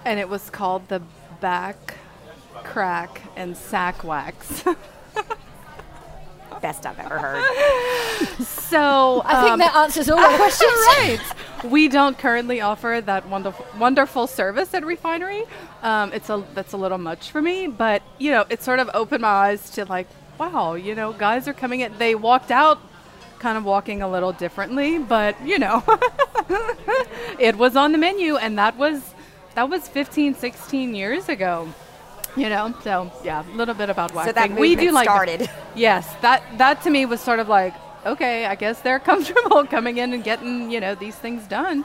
and 0.05 0.21
it 0.21 0.29
was 0.29 0.51
called 0.51 0.87
the 0.89 1.01
back 1.41 1.95
crack 2.65 3.23
and 3.37 3.57
sack 3.57 4.05
wax. 4.05 4.63
Best 6.61 6.87
I've 6.87 6.99
ever 6.99 7.19
heard. 7.19 7.45
so 8.45 9.23
I 9.25 9.43
think 9.43 9.53
um, 9.53 9.59
that 9.61 9.75
answers 9.77 10.09
all 10.11 10.19
our 10.19 10.37
questions. 10.37 10.71
right. 10.71 11.21
We 11.65 11.89
don't 11.89 12.19
currently 12.19 12.61
offer 12.61 13.01
that 13.05 13.29
wonderful, 13.29 13.67
wonderful 13.79 14.27
service 14.27 14.75
at 14.75 14.85
Refinery. 14.85 15.45
Um, 15.83 16.13
it's 16.13 16.29
a 16.31 16.45
that's 16.55 16.73
a 16.73 16.77
little 16.77 16.99
much 16.99 17.31
for 17.31 17.41
me, 17.43 17.67
but 17.67 18.03
you 18.19 18.31
know, 18.31 18.45
it 18.49 18.63
sort 18.63 18.79
of 18.79 18.91
opened 18.95 19.23
my 19.23 19.29
eyes 19.29 19.71
to 19.71 19.85
like, 19.85 20.07
wow, 20.39 20.75
you 20.75 20.95
know, 20.95 21.13
guys 21.13 21.49
are 21.49 21.55
coming 21.55 21.81
in. 21.81 21.97
They 21.99 22.15
walked 22.15 22.51
out, 22.51 22.79
kind 23.39 23.57
of 23.59 23.65
walking 23.65 24.03
a 24.03 24.09
little 24.11 24.33
differently, 24.33 24.99
but 24.99 25.41
you 25.45 25.59
know, 25.59 25.83
it 27.39 27.57
was 27.57 27.77
on 27.77 27.93
the 27.93 27.99
menu, 27.99 28.37
and 28.37 28.59
that 28.59 28.77
was 28.77 29.15
that 29.55 29.69
was 29.69 29.89
15, 29.89 30.35
16 30.35 30.95
years 30.95 31.29
ago. 31.29 31.69
You 32.37 32.49
know, 32.49 32.75
so 32.85 33.11
yeah, 33.25 33.45
a 33.53 33.57
little 33.57 33.75
bit 33.75 33.91
about 33.91 34.15
waxing. 34.15 34.35
So 34.35 34.41
that 34.49 34.59
we 34.61 34.77
do 34.77 34.93
like 34.93 35.05
started. 35.05 35.51
Yes, 35.75 36.07
that 36.23 36.43
that 36.59 36.83
to 36.83 36.91
me 36.91 37.07
was 37.07 37.21
sort 37.21 37.39
of 37.41 37.49
like, 37.49 37.75
okay, 38.07 38.47
I 38.47 38.55
guess 38.55 38.81
they're 38.81 38.99
comfortable 39.11 39.65
coming 39.67 39.99
in 39.99 40.13
and 40.13 40.23
getting 40.25 40.71
you 40.71 40.81
know 40.81 40.95
these 40.95 41.17
things 41.17 41.47
done. 41.47 41.85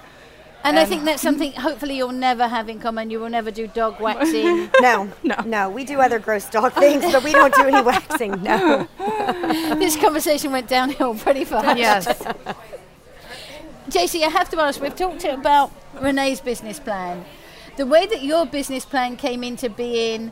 And, 0.66 0.80
I 0.80 0.86
think 0.86 1.04
that's 1.04 1.22
something 1.22 1.52
hopefully 1.52 1.98
you'll 1.98 2.14
never 2.14 2.48
have 2.48 2.70
in 2.70 2.80
common. 2.80 3.10
You 3.10 3.20
will 3.20 3.30
never 3.30 3.52
do 3.52 3.68
dog 3.68 4.00
waxing. 4.08 4.70
No, 4.80 5.12
No. 5.22 5.36
no, 5.46 5.70
we 5.70 5.84
do 5.84 6.00
other 6.00 6.20
gross 6.20 6.50
dog 6.50 6.72
things, 6.74 7.04
but 7.12 7.22
we 7.22 7.34
don't 7.34 7.54
do 7.54 7.64
any 7.64 7.82
waxing. 7.82 8.42
No. 8.42 8.88
this 9.78 9.98
conversation 9.98 10.54
went 10.54 10.70
downhill 10.70 11.16
pretty 11.16 11.44
fast. 11.44 11.78
yes. 11.78 12.08
JC, 13.90 14.24
I 14.24 14.30
have 14.30 14.50
to 14.52 14.62
ask, 14.62 14.82
we've 14.82 14.96
talked 14.96 15.26
about 15.26 15.70
Renee's 16.00 16.40
business 16.40 16.80
plan. 16.80 17.26
The 17.76 17.88
way 17.88 18.06
that 18.06 18.22
your 18.22 18.46
business 18.46 18.86
plan 18.86 19.18
came 19.18 19.44
into 19.44 19.68
being, 19.68 20.32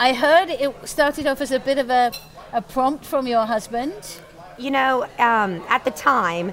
I 0.00 0.14
heard 0.14 0.50
it 0.50 0.74
started 0.88 1.28
off 1.28 1.40
as 1.40 1.52
a 1.52 1.60
bit 1.60 1.78
of 1.78 1.90
a, 1.90 2.10
a 2.52 2.60
prompt 2.60 3.04
from 3.04 3.28
your 3.28 3.46
husband. 3.46 4.18
You 4.58 4.72
know, 4.72 5.04
um, 5.20 5.62
at 5.68 5.84
the 5.84 5.92
time, 5.92 6.52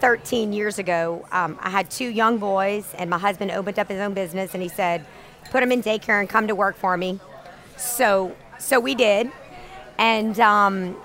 13 0.00 0.52
years 0.52 0.80
ago, 0.80 1.24
um, 1.30 1.56
I 1.60 1.70
had 1.70 1.88
two 1.88 2.08
young 2.08 2.38
boys, 2.38 2.92
and 2.98 3.08
my 3.08 3.18
husband 3.18 3.52
opened 3.52 3.78
up 3.78 3.88
his 3.88 4.00
own 4.00 4.12
business, 4.12 4.54
and 4.54 4.62
he 4.62 4.68
said, 4.68 5.06
"Put 5.52 5.60
them 5.60 5.70
in 5.70 5.84
daycare 5.84 6.18
and 6.18 6.28
come 6.28 6.48
to 6.48 6.56
work 6.56 6.76
for 6.76 6.96
me." 6.96 7.20
So, 7.76 8.34
so 8.58 8.80
we 8.80 8.96
did, 8.96 9.30
and 9.98 10.38
um, 10.40 10.96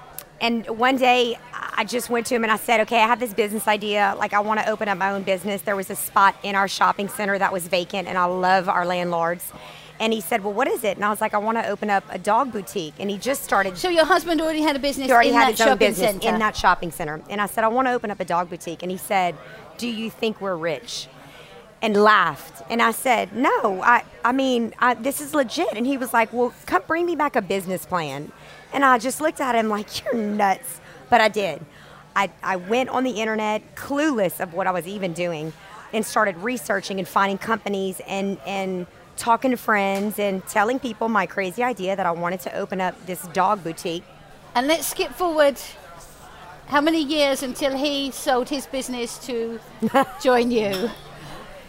and 0.41 0.65
one 0.67 0.97
day 0.97 1.37
I 1.75 1.85
just 1.85 2.09
went 2.09 2.25
to 2.27 2.35
him 2.35 2.43
and 2.43 2.51
I 2.51 2.57
said, 2.57 2.79
"Okay, 2.81 2.97
I 3.01 3.07
have 3.07 3.19
this 3.19 3.33
business 3.33 3.67
idea. 3.67 4.15
Like, 4.17 4.33
I 4.33 4.39
want 4.39 4.59
to 4.59 4.69
open 4.69 4.87
up 4.87 4.97
my 4.97 5.11
own 5.11 5.23
business." 5.23 5.61
There 5.61 5.75
was 5.75 5.89
a 5.89 5.95
spot 5.95 6.35
in 6.43 6.55
our 6.55 6.67
shopping 6.67 7.09
center 7.09 7.37
that 7.37 7.51
was 7.51 7.67
vacant, 7.67 8.07
and 8.07 8.17
I 8.17 8.25
love 8.25 8.69
our 8.69 8.85
landlords. 8.85 9.51
And 9.99 10.11
he 10.11 10.21
said, 10.21 10.43
"Well, 10.43 10.53
what 10.53 10.67
is 10.67 10.83
it?" 10.83 10.97
And 10.97 11.05
I 11.05 11.09
was 11.09 11.21
like, 11.21 11.33
"I 11.33 11.37
want 11.37 11.57
to 11.57 11.67
open 11.67 11.89
up 11.89 12.03
a 12.09 12.17
dog 12.17 12.51
boutique." 12.51 12.95
And 12.99 13.09
he 13.09 13.17
just 13.17 13.43
started 13.43 13.77
So 13.77 13.89
your 13.89 14.05
husband 14.05 14.41
already 14.41 14.61
had 14.61 14.75
a 14.75 14.79
business 14.79 15.07
he 15.07 15.13
already 15.13 15.29
in 15.29 15.35
had 15.35 15.47
that 15.47 15.51
his 15.51 15.61
own 15.61 15.67
shopping 15.67 15.87
business 15.89 16.11
center. 16.11 16.33
in 16.33 16.39
that 16.39 16.55
shopping 16.55 16.91
center. 16.91 17.21
And 17.29 17.39
I 17.41 17.45
said, 17.45 17.63
I 17.63 17.67
want 17.67 17.87
to 17.87 17.93
open 17.93 18.11
up 18.11 18.19
a 18.19 18.25
dog 18.25 18.49
boutique. 18.49 18.81
And 18.81 18.91
he 18.91 18.97
said, 18.97 19.35
Do 19.77 19.87
you 19.87 20.09
think 20.09 20.41
we're 20.41 20.55
rich? 20.55 21.07
And 21.81 21.95
laughed. 21.97 22.63
And 22.69 22.81
I 22.81 22.91
said, 22.91 23.35
No, 23.35 23.81
I, 23.81 24.03
I 24.23 24.31
mean, 24.31 24.73
I, 24.79 24.93
this 24.95 25.21
is 25.21 25.33
legit. 25.35 25.73
And 25.73 25.85
he 25.85 25.97
was 25.97 26.13
like, 26.13 26.31
Well, 26.33 26.53
come 26.65 26.81
bring 26.87 27.05
me 27.05 27.15
back 27.15 27.35
a 27.35 27.41
business 27.41 27.85
plan. 27.85 28.31
And 28.73 28.83
I 28.83 28.97
just 28.97 29.21
looked 29.21 29.41
at 29.41 29.53
him 29.55 29.69
like, 29.69 30.03
You're 30.03 30.15
nuts. 30.15 30.79
But 31.13 31.21
I 31.21 31.27
did. 31.27 31.63
I, 32.15 32.31
I 32.41 32.55
went 32.55 32.89
on 32.89 33.03
the 33.03 33.11
internet, 33.11 33.75
clueless 33.75 34.39
of 34.39 34.55
what 34.55 34.65
I 34.65 34.71
was 34.71 34.87
even 34.87 35.13
doing, 35.13 35.53
and 35.93 36.03
started 36.03 36.35
researching 36.37 36.97
and 36.97 37.07
finding 37.07 37.37
companies 37.37 38.01
and, 38.07 38.39
and 38.47 38.87
talking 39.15 39.51
to 39.51 39.57
friends 39.57 40.17
and 40.17 40.43
telling 40.47 40.79
people 40.79 41.09
my 41.09 41.27
crazy 41.27 41.61
idea 41.61 41.95
that 41.95 42.07
I 42.07 42.11
wanted 42.13 42.39
to 42.39 42.57
open 42.57 42.81
up 42.81 42.95
this 43.05 43.21
dog 43.27 43.63
boutique. 43.63 44.03
And 44.55 44.65
let's 44.65 44.87
skip 44.87 45.11
forward. 45.11 45.59
How 46.65 46.81
many 46.81 47.03
years 47.03 47.43
until 47.43 47.77
he 47.77 48.09
sold 48.09 48.49
his 48.49 48.65
business 48.65 49.19
to 49.27 49.59
join 50.19 50.49
you? 50.49 50.89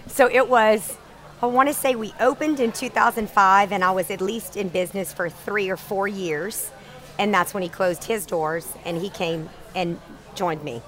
So 0.07 0.31
it 0.31 0.49
was, 0.49 0.97
I 1.43 1.47
want 1.49 1.69
to 1.69 1.75
say 1.75 1.97
we 1.97 2.15
opened 2.19 2.61
in 2.61 2.73
2005, 2.73 3.73
and 3.73 3.85
I 3.85 3.91
was 3.91 4.11
at 4.11 4.23
least 4.23 4.57
in 4.57 4.71
business 4.71 5.13
for 5.13 5.29
three 5.29 5.69
or 5.69 5.77
four 5.77 6.09
years. 6.09 6.71
And 7.19 7.33
that's 7.33 7.55
when 7.55 7.63
he 7.63 7.69
closed 7.69 8.05
his 8.05 8.27
doors 8.27 8.73
and 8.85 8.97
he 8.97 9.09
came 9.09 9.49
and 9.75 10.01
joined 10.35 10.65
me. 10.65 10.83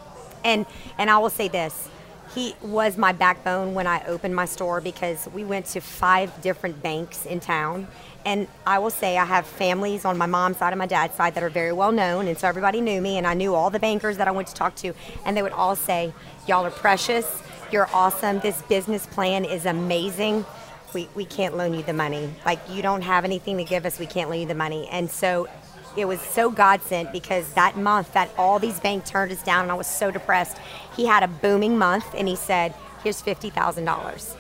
And, 0.45 0.67
and 0.99 1.11
I 1.11 1.19
will 1.19 1.31
say 1.31 1.49
this 1.49 1.89
he 2.35 2.55
was 2.61 2.99
my 2.99 3.13
backbone 3.13 3.73
when 3.73 3.87
I 3.87 4.05
opened 4.07 4.35
my 4.35 4.45
store 4.45 4.81
because 4.81 5.27
we 5.33 5.43
went 5.45 5.67
to 5.67 5.81
five 5.81 6.43
different 6.43 6.83
banks 6.83 7.25
in 7.25 7.41
town. 7.41 7.89
And 8.27 8.49
I 8.67 8.79
will 8.79 8.91
say 8.91 9.17
I 9.17 9.25
have 9.25 9.47
families 9.47 10.05
on 10.05 10.19
my 10.19 10.27
mom's 10.27 10.59
side 10.59 10.73
and 10.73 10.79
my 10.79 10.87
dad's 10.87 11.15
side 11.15 11.35
that 11.35 11.43
are 11.43 11.49
very 11.49 11.73
well 11.73 11.93
known, 11.93 12.27
and 12.27 12.37
so 12.37 12.49
everybody 12.49 12.81
knew 12.81 13.01
me, 13.01 13.17
and 13.19 13.27
I 13.27 13.35
knew 13.35 13.55
all 13.55 13.71
the 13.71 13.79
bankers 13.79 14.17
that 14.17 14.27
I 14.27 14.33
went 14.33 14.49
to 14.49 14.55
talk 14.55 14.75
to, 14.77 14.93
and 15.25 15.37
they 15.37 15.43
would 15.43 15.53
all 15.53 15.77
say, 15.77 16.13
"Y'all 16.47 16.67
are 16.67 16.71
precious. 16.71 17.41
You're 17.71 17.89
awesome. 17.95 18.41
This 18.41 18.61
business 18.63 19.07
plan 19.07 19.45
is 19.45 19.65
amazing. 19.65 20.45
We 20.93 21.09
we 21.15 21.25
can't 21.25 21.57
loan 21.57 21.73
you 21.73 21.85
the 21.85 21.93
money. 21.93 22.35
Like 22.45 22.59
you 22.69 22.83
don't 22.83 23.03
have 23.03 23.25
anything 23.25 23.59
to 23.59 23.65
give 23.65 23.87
us. 23.87 24.01
We 24.01 24.07
can't 24.07 24.29
loan 24.29 24.41
you 24.41 24.47
the 24.47 24.57
money." 24.57 24.89
And 24.91 25.09
so 25.09 25.49
it 25.97 26.07
was 26.07 26.21
so 26.21 26.51
God 26.51 26.83
sent 26.83 27.13
because 27.13 27.53
that 27.55 27.77
month 27.77 28.13
that 28.13 28.31
all 28.37 28.59
these 28.59 28.79
banks 28.81 29.11
turned 29.11 29.33
us 29.33 29.43
down 29.43 29.63
and 29.63 29.73
I 29.73 29.75
was 29.75 29.87
so 29.87 30.11
depressed. 30.11 30.59
He 30.95 31.07
had 31.07 31.23
a 31.23 31.29
booming 31.29 31.79
month 31.79 32.07
and 32.15 32.29
he 32.29 32.37
said, 32.37 32.75
Here's 33.03 33.21
fifty 33.21 33.51
thousand 33.51 33.85
dollars. 33.85 34.37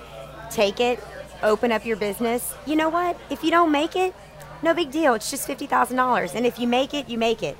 Take 0.50 0.80
it, 0.80 1.02
open 1.42 1.72
up 1.72 1.84
your 1.86 1.96
business. 1.96 2.54
You 2.66 2.76
know 2.76 2.88
what? 2.88 3.18
If 3.30 3.44
you 3.44 3.50
don't 3.50 3.70
make 3.70 3.96
it, 3.96 4.14
no 4.62 4.74
big 4.74 4.90
deal. 4.90 5.14
It's 5.14 5.30
just 5.30 5.46
fifty 5.46 5.66
thousand 5.66 5.96
dollars. 5.96 6.34
And 6.34 6.44
if 6.46 6.58
you 6.58 6.66
make 6.66 6.92
it, 6.94 7.08
you 7.08 7.18
make 7.18 7.42
it. 7.42 7.56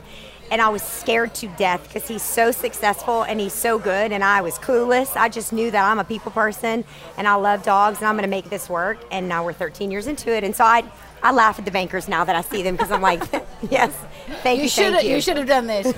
And 0.50 0.62
I 0.62 0.69
was 0.69 0.83
scared 0.83 1.35
to 1.37 1.49
death 1.57 1.83
because 1.88 2.07
he's 2.07 2.23
so 2.23 2.53
successful 2.53 3.25
and 3.25 3.41
he's 3.41 3.53
so 3.53 3.79
good 3.79 4.12
and 4.12 4.23
I 4.23 4.43
was 4.43 4.59
clueless. 4.59 5.17
I 5.17 5.29
just 5.29 5.53
knew 5.53 5.73
that 5.73 5.91
I'm 5.91 5.99
a 5.99 6.05
people 6.05 6.31
person 6.31 6.85
and 7.17 7.26
I 7.26 7.35
love 7.35 7.65
dogs 7.65 7.99
and 7.99 8.07
I'm 8.07 8.15
gonna 8.15 8.29
make 8.29 8.49
this 8.49 8.69
work. 8.69 8.99
And 9.11 9.29
now 9.29 9.45
we're 9.45 9.53
13 9.53 9.91
years 9.91 10.07
into 10.07 10.31
it. 10.31 10.45
And 10.45 10.55
so 10.55 10.65
I 10.65 10.85
I 11.23 11.33
laugh 11.33 11.59
at 11.59 11.65
the 11.65 11.71
bankers 11.71 12.09
now 12.09 12.25
that 12.25 12.37
I 12.37 12.41
see 12.43 12.63
them 12.63 12.77
because 12.77 12.91
I'm 12.91 13.03
like, 13.03 13.23
yes, 13.71 13.93
thank 14.43 14.59
you, 14.59 14.65
You 14.65 14.69
should 14.69 14.93
have, 14.95 15.03
you. 15.05 15.15
you 15.17 15.21
should 15.21 15.37
have 15.37 15.49
done 15.49 15.67
this. 15.67 15.95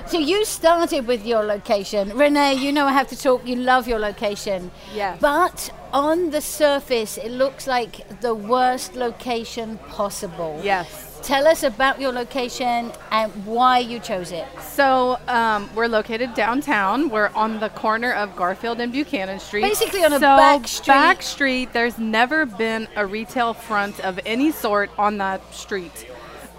so 0.06 0.18
you 0.18 0.44
started 0.44 1.06
with 1.06 1.24
your 1.26 1.42
location. 1.42 2.16
Renee, 2.16 2.54
you 2.54 2.72
know 2.72 2.86
I 2.86 2.92
have 2.92 3.08
to 3.08 3.16
talk. 3.16 3.46
You 3.46 3.56
love 3.56 3.88
your 3.88 3.98
location. 3.98 4.70
Yeah. 4.94 5.16
But 5.20 5.70
on 5.92 6.30
the 6.30 6.40
surface, 6.40 7.18
it 7.18 7.30
looks 7.30 7.66
like 7.66 8.20
the 8.20 8.34
worst 8.34 8.94
location 8.94 9.78
possible. 9.88 10.60
Yes. 10.62 11.09
Tell 11.22 11.46
us 11.46 11.62
about 11.62 12.00
your 12.00 12.12
location 12.12 12.90
and 13.10 13.30
why 13.46 13.78
you 13.78 14.00
chose 14.00 14.32
it. 14.32 14.46
So 14.72 15.18
um, 15.28 15.68
we're 15.74 15.86
located 15.86 16.34
downtown. 16.34 17.08
We're 17.10 17.28
on 17.34 17.60
the 17.60 17.68
corner 17.68 18.12
of 18.12 18.34
Garfield 18.36 18.80
and 18.80 18.90
Buchanan 18.92 19.38
Street. 19.38 19.62
Basically 19.62 20.02
on 20.02 20.12
a 20.12 20.16
so 20.16 20.36
back 20.36 20.66
street. 20.66 20.86
Back 20.86 21.22
street. 21.22 21.72
There's 21.72 21.98
never 21.98 22.46
been 22.46 22.88
a 22.96 23.06
retail 23.06 23.52
front 23.54 24.00
of 24.00 24.18
any 24.24 24.50
sort 24.50 24.90
on 24.98 25.18
that 25.18 25.54
street. 25.54 26.06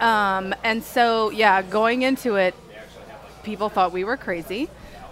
Um, 0.00 0.54
and 0.64 0.82
so, 0.82 1.30
yeah, 1.30 1.62
going 1.62 2.02
into 2.02 2.36
it, 2.36 2.54
people 3.42 3.68
thought 3.68 3.92
we 3.92 4.04
were 4.04 4.16
crazy. 4.16 4.68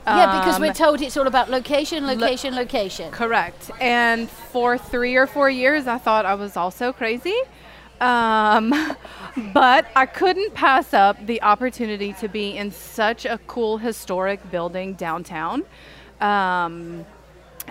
yeah, 0.06 0.38
because 0.40 0.56
Um, 0.56 0.62
we're 0.62 0.72
told 0.72 1.02
it's 1.02 1.16
all 1.16 1.26
about 1.26 1.50
location, 1.50 2.06
location, 2.06 2.54
location. 2.54 3.10
Correct. 3.10 3.70
And 3.80 4.30
for 4.30 4.78
three 4.78 5.16
or 5.16 5.26
four 5.26 5.50
years, 5.50 5.86
I 5.86 5.98
thought 5.98 6.24
I 6.24 6.34
was 6.34 6.56
also 6.56 6.92
crazy. 6.92 7.36
Um, 8.00 8.72
but 9.52 9.86
I 9.94 10.06
couldn't 10.06 10.54
pass 10.54 10.94
up 10.94 11.24
the 11.26 11.42
opportunity 11.42 12.12
to 12.14 12.28
be 12.28 12.56
in 12.56 12.70
such 12.70 13.24
a 13.24 13.38
cool 13.46 13.78
historic 13.78 14.50
building 14.50 14.94
downtown. 14.94 15.64
Um, 16.20 17.04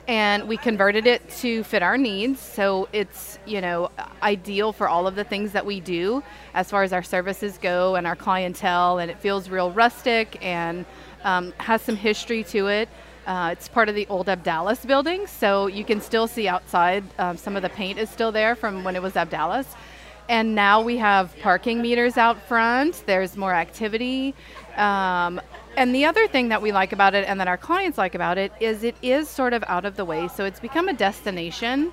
and 0.07 0.47
we 0.47 0.57
converted 0.57 1.05
it 1.07 1.27
to 1.29 1.63
fit 1.63 1.83
our 1.83 1.97
needs. 1.97 2.39
So 2.39 2.87
it's 2.93 3.37
you 3.45 3.61
know 3.61 3.91
ideal 4.23 4.71
for 4.71 4.87
all 4.87 5.07
of 5.07 5.15
the 5.15 5.23
things 5.23 5.51
that 5.51 5.65
we 5.65 5.79
do 5.79 6.23
as 6.53 6.69
far 6.69 6.83
as 6.83 6.93
our 6.93 7.03
services 7.03 7.57
go 7.57 7.95
and 7.95 8.07
our 8.07 8.15
clientele. 8.15 8.99
And 8.99 9.11
it 9.11 9.19
feels 9.19 9.49
real 9.49 9.71
rustic 9.71 10.37
and 10.41 10.85
um, 11.23 11.53
has 11.57 11.81
some 11.81 11.95
history 11.95 12.43
to 12.45 12.67
it. 12.67 12.89
Uh, 13.27 13.49
it's 13.51 13.67
part 13.67 13.89
of 13.89 13.95
the 13.95 14.07
old 14.07 14.27
Abdalla's 14.27 14.83
building. 14.85 15.27
So 15.27 15.67
you 15.67 15.83
can 15.83 16.01
still 16.01 16.27
see 16.27 16.47
outside 16.47 17.03
um, 17.19 17.37
some 17.37 17.55
of 17.55 17.61
the 17.61 17.69
paint 17.69 17.99
is 17.99 18.09
still 18.09 18.31
there 18.31 18.55
from 18.55 18.83
when 18.83 18.95
it 18.95 19.01
was 19.01 19.13
Abdalla's 19.13 19.67
and 20.29 20.55
now 20.55 20.81
we 20.81 20.95
have 20.95 21.37
parking 21.41 21.81
meters 21.81 22.15
out 22.15 22.41
front 22.47 23.03
there's 23.05 23.35
more 23.35 23.53
activity 23.53 24.33
um, 24.77 25.41
and 25.75 25.93
the 25.93 26.05
other 26.05 26.27
thing 26.27 26.49
that 26.49 26.61
we 26.61 26.71
like 26.71 26.93
about 26.93 27.13
it 27.13 27.27
and 27.27 27.39
that 27.39 27.47
our 27.47 27.57
clients 27.57 27.97
like 27.97 28.15
about 28.15 28.37
it 28.37 28.51
is 28.59 28.83
it 28.83 28.95
is 29.01 29.29
sort 29.29 29.53
of 29.53 29.63
out 29.67 29.85
of 29.85 29.95
the 29.95 30.05
way. 30.05 30.27
So 30.27 30.45
it's 30.45 30.59
become 30.59 30.89
a 30.89 30.93
destination. 30.93 31.91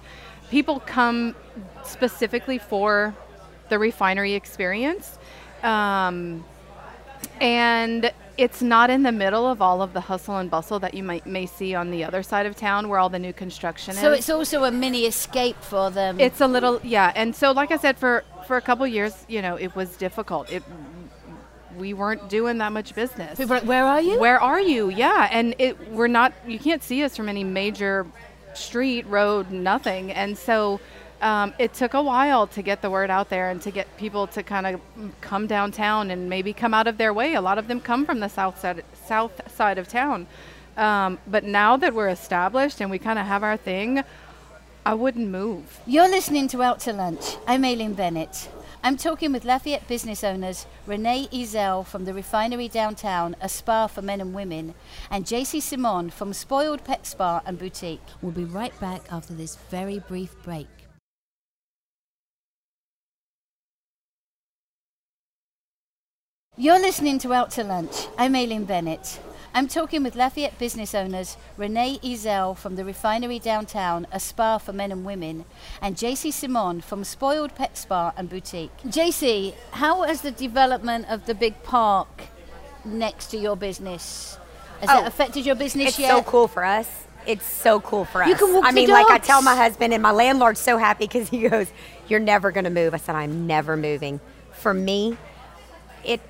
People 0.51 0.81
come 0.81 1.35
specifically 1.85 2.59
for 2.59 3.15
the 3.69 3.79
refinery 3.79 4.35
experience. 4.35 5.19
Um, 5.63 6.45
and 7.41 8.13
it's 8.39 8.63
not 8.63 8.91
in 8.91 9.03
the 9.03 9.13
middle 9.13 9.47
of 9.47 9.63
all 9.63 9.83
of 9.83 9.93
the 9.93 10.01
hustle 10.03 10.37
and 10.37 10.51
bustle 10.51 10.79
that 10.81 10.95
you 10.95 11.03
might 11.03 11.27
may 11.27 11.47
see 11.47 11.75
on 11.75 11.91
the 11.91 12.05
other 12.05 12.23
side 12.23 12.47
of 12.47 12.57
town 12.57 12.89
where 12.89 12.99
all 12.99 13.09
the 13.09 13.19
new 13.19 13.33
construction 13.33 13.95
So 13.95 13.99
is. 13.99 14.03
So 14.03 14.13
it's 14.13 14.31
also 14.31 14.65
a 14.65 14.71
mini 14.71 15.07
escape 15.07 15.63
for 15.63 15.91
them. 15.91 16.21
It's 16.21 16.41
a 16.41 16.47
little 16.47 16.81
yeah, 16.83 17.13
and 17.15 17.35
so 17.35 17.53
like 17.53 17.71
I 17.71 17.77
said, 17.77 17.99
for 17.99 18.25
for 18.47 18.57
a 18.57 18.61
couple 18.61 18.87
years, 18.87 19.25
you 19.29 19.43
know, 19.43 19.57
it 19.57 19.75
was 19.75 19.97
difficult. 19.97 20.51
It 20.51 20.63
we 21.77 21.95
weren't 21.95 22.29
doing 22.29 22.59
that 22.59 22.73
much 22.73 22.95
business. 22.95 23.39
People 23.39 23.57
like, 23.57 23.65
where 23.65 23.85
are 23.85 24.01
you? 24.01 24.19
Where 24.19 24.41
are 24.41 24.61
you? 24.61 24.89
Yeah, 24.89 25.29
and 25.31 25.55
it 25.59 25.91
we're 25.91 26.07
not. 26.07 26.33
You 26.47 26.59
can't 26.59 26.83
see 26.83 27.03
us 27.05 27.17
from 27.17 27.29
any 27.29 27.45
major 27.45 28.07
street, 28.55 29.07
road, 29.07 29.51
nothing, 29.51 30.13
and 30.13 30.37
so. 30.37 30.81
Um, 31.23 31.55
it 31.59 31.73
took 31.73 31.95
a 31.95 32.03
while 32.03 32.47
to 32.49 32.63
get 32.63 32.83
the 32.83 32.91
word 32.91 33.11
out 33.11 33.31
there 33.31 33.51
and 33.51 33.61
to 33.63 33.71
get 33.71 33.97
people 33.97 34.27
to 34.29 34.43
kind 34.43 34.67
of 34.67 34.81
come 35.21 35.47
downtown 35.47 36.11
and 36.11 36.29
maybe 36.29 36.53
come 36.53 36.75
out 36.75 36.87
of 36.87 36.99
their 36.99 37.13
way. 37.13 37.35
A 37.35 37.41
lot 37.41 37.59
of 37.59 37.69
them 37.69 37.81
come 37.81 38.05
from 38.05 38.21
the 38.21 38.29
south 38.29 38.61
side, 38.61 38.85
south 39.07 39.51
side 39.51 39.79
of 39.79 39.89
town. 39.89 40.27
Um, 40.77 41.19
but 41.27 41.45
now 41.45 41.77
that 41.79 41.95
we're 41.95 42.09
established 42.09 42.81
and 42.81 42.91
we 42.91 42.99
kind 42.99 43.19
of 43.19 43.27
have 43.27 43.43
our 43.43 43.57
thing, 43.57 44.03
I 44.85 44.95
wouldn't 44.95 45.29
move. 45.29 45.81
You're 45.87 46.09
listening 46.09 46.49
to 46.49 46.63
Out 46.63 46.81
to 46.81 46.93
Lunch. 46.93 47.37
I'm 47.47 47.65
Aileen 47.65 47.95
Bennett. 47.95 48.49
I'm 48.85 48.97
talking 48.97 49.33
with 49.33 49.45
Lafayette 49.45 49.89
business 49.89 50.23
owners 50.23 50.65
Renee 50.87 51.29
Ezel 51.33 51.85
from 51.85 52.05
the 52.05 52.15
refinery 52.15 52.69
downtown, 52.69 53.35
a 53.41 53.49
spa 53.49 53.89
for 53.89 54.01
men 54.01 54.21
and 54.21 54.33
women, 54.33 54.75
and 55.11 55.25
JC 55.25 55.61
Simon 55.61 56.11
from 56.11 56.33
Spoiled 56.33 56.85
Pet 56.85 57.05
Spa 57.05 57.41
and 57.45 57.59
Boutique. 57.59 58.01
We'll 58.23 58.31
be 58.31 58.45
right 58.45 58.79
back 58.79 59.03
after 59.11 59.33
this 59.33 59.57
very 59.71 59.99
brief 59.99 60.41
break. 60.45 60.69
You're 66.57 66.79
listening 66.81 67.19
to 67.21 67.33
Out 67.33 67.51
to 67.53 67.65
Lunch. 67.65 68.09
I'm 68.17 68.35
Aileen 68.35 68.65
Bennett. 68.65 69.21
I'm 69.55 69.69
talking 69.69 70.03
with 70.03 70.15
Lafayette 70.17 70.59
business 70.59 70.95
owners 70.95 71.37
Renee 71.57 71.99
Ezel 72.03 72.57
from 72.57 72.77
the 72.77 72.85
refinery 72.85 73.39
downtown, 73.39 74.07
a 74.13 74.21
spa 74.21 74.59
for 74.59 74.73
men 74.73 74.93
and 74.93 75.05
women, 75.05 75.45
and 75.81 75.97
JC 75.97 76.33
Simon 76.33 76.81
from 76.81 77.05
Spoiled 77.05 77.55
Pet 77.55 77.77
Spa 77.77 78.13
and 78.17 78.29
Boutique. 78.29 78.71
JC, 78.87 79.55
how 79.73 80.03
has 80.03 80.21
the 80.23 80.31
development 80.31 81.07
of 81.11 81.27
the 81.27 81.35
big 81.35 81.63
park 81.63 82.23
next 82.85 83.27
to 83.29 83.37
your 83.39 83.57
business 83.57 84.39
has 84.81 84.91
Oh, 84.91 85.01
that 85.01 85.07
affected 85.09 85.47
your 85.47 85.55
business 85.57 85.89
It's 85.91 85.99
yet? 85.99 86.11
so 86.11 86.23
cool 86.23 86.49
for 86.49 86.65
us. 86.65 86.89
It's 87.27 87.47
so 87.47 87.81
cool 87.81 88.05
for 88.05 88.23
us. 88.23 88.29
You 88.29 88.35
can 88.37 88.55
walk 88.55 88.65
I 88.65 88.71
the 88.71 88.75
mean, 88.77 88.91
like 88.91 89.11
I 89.11 89.19
tell 89.19 89.43
my 89.43 89.57
husband, 89.57 89.93
and 89.93 90.03
my 90.03 90.13
landlord's 90.13 90.61
so 90.61 90.79
happy 90.79 91.05
because 91.07 91.29
he 91.29 91.49
goes, 91.49 91.67
"You're 92.09 92.21
never 92.21 92.53
going 92.53 92.65
to 92.65 92.71
move." 92.71 92.95
I 92.95 92.99
said, 92.99 93.17
"I'm 93.17 93.47
never 93.49 93.77
moving." 93.77 94.21
For 94.53 94.73
me, 94.73 95.17
it 96.07 96.21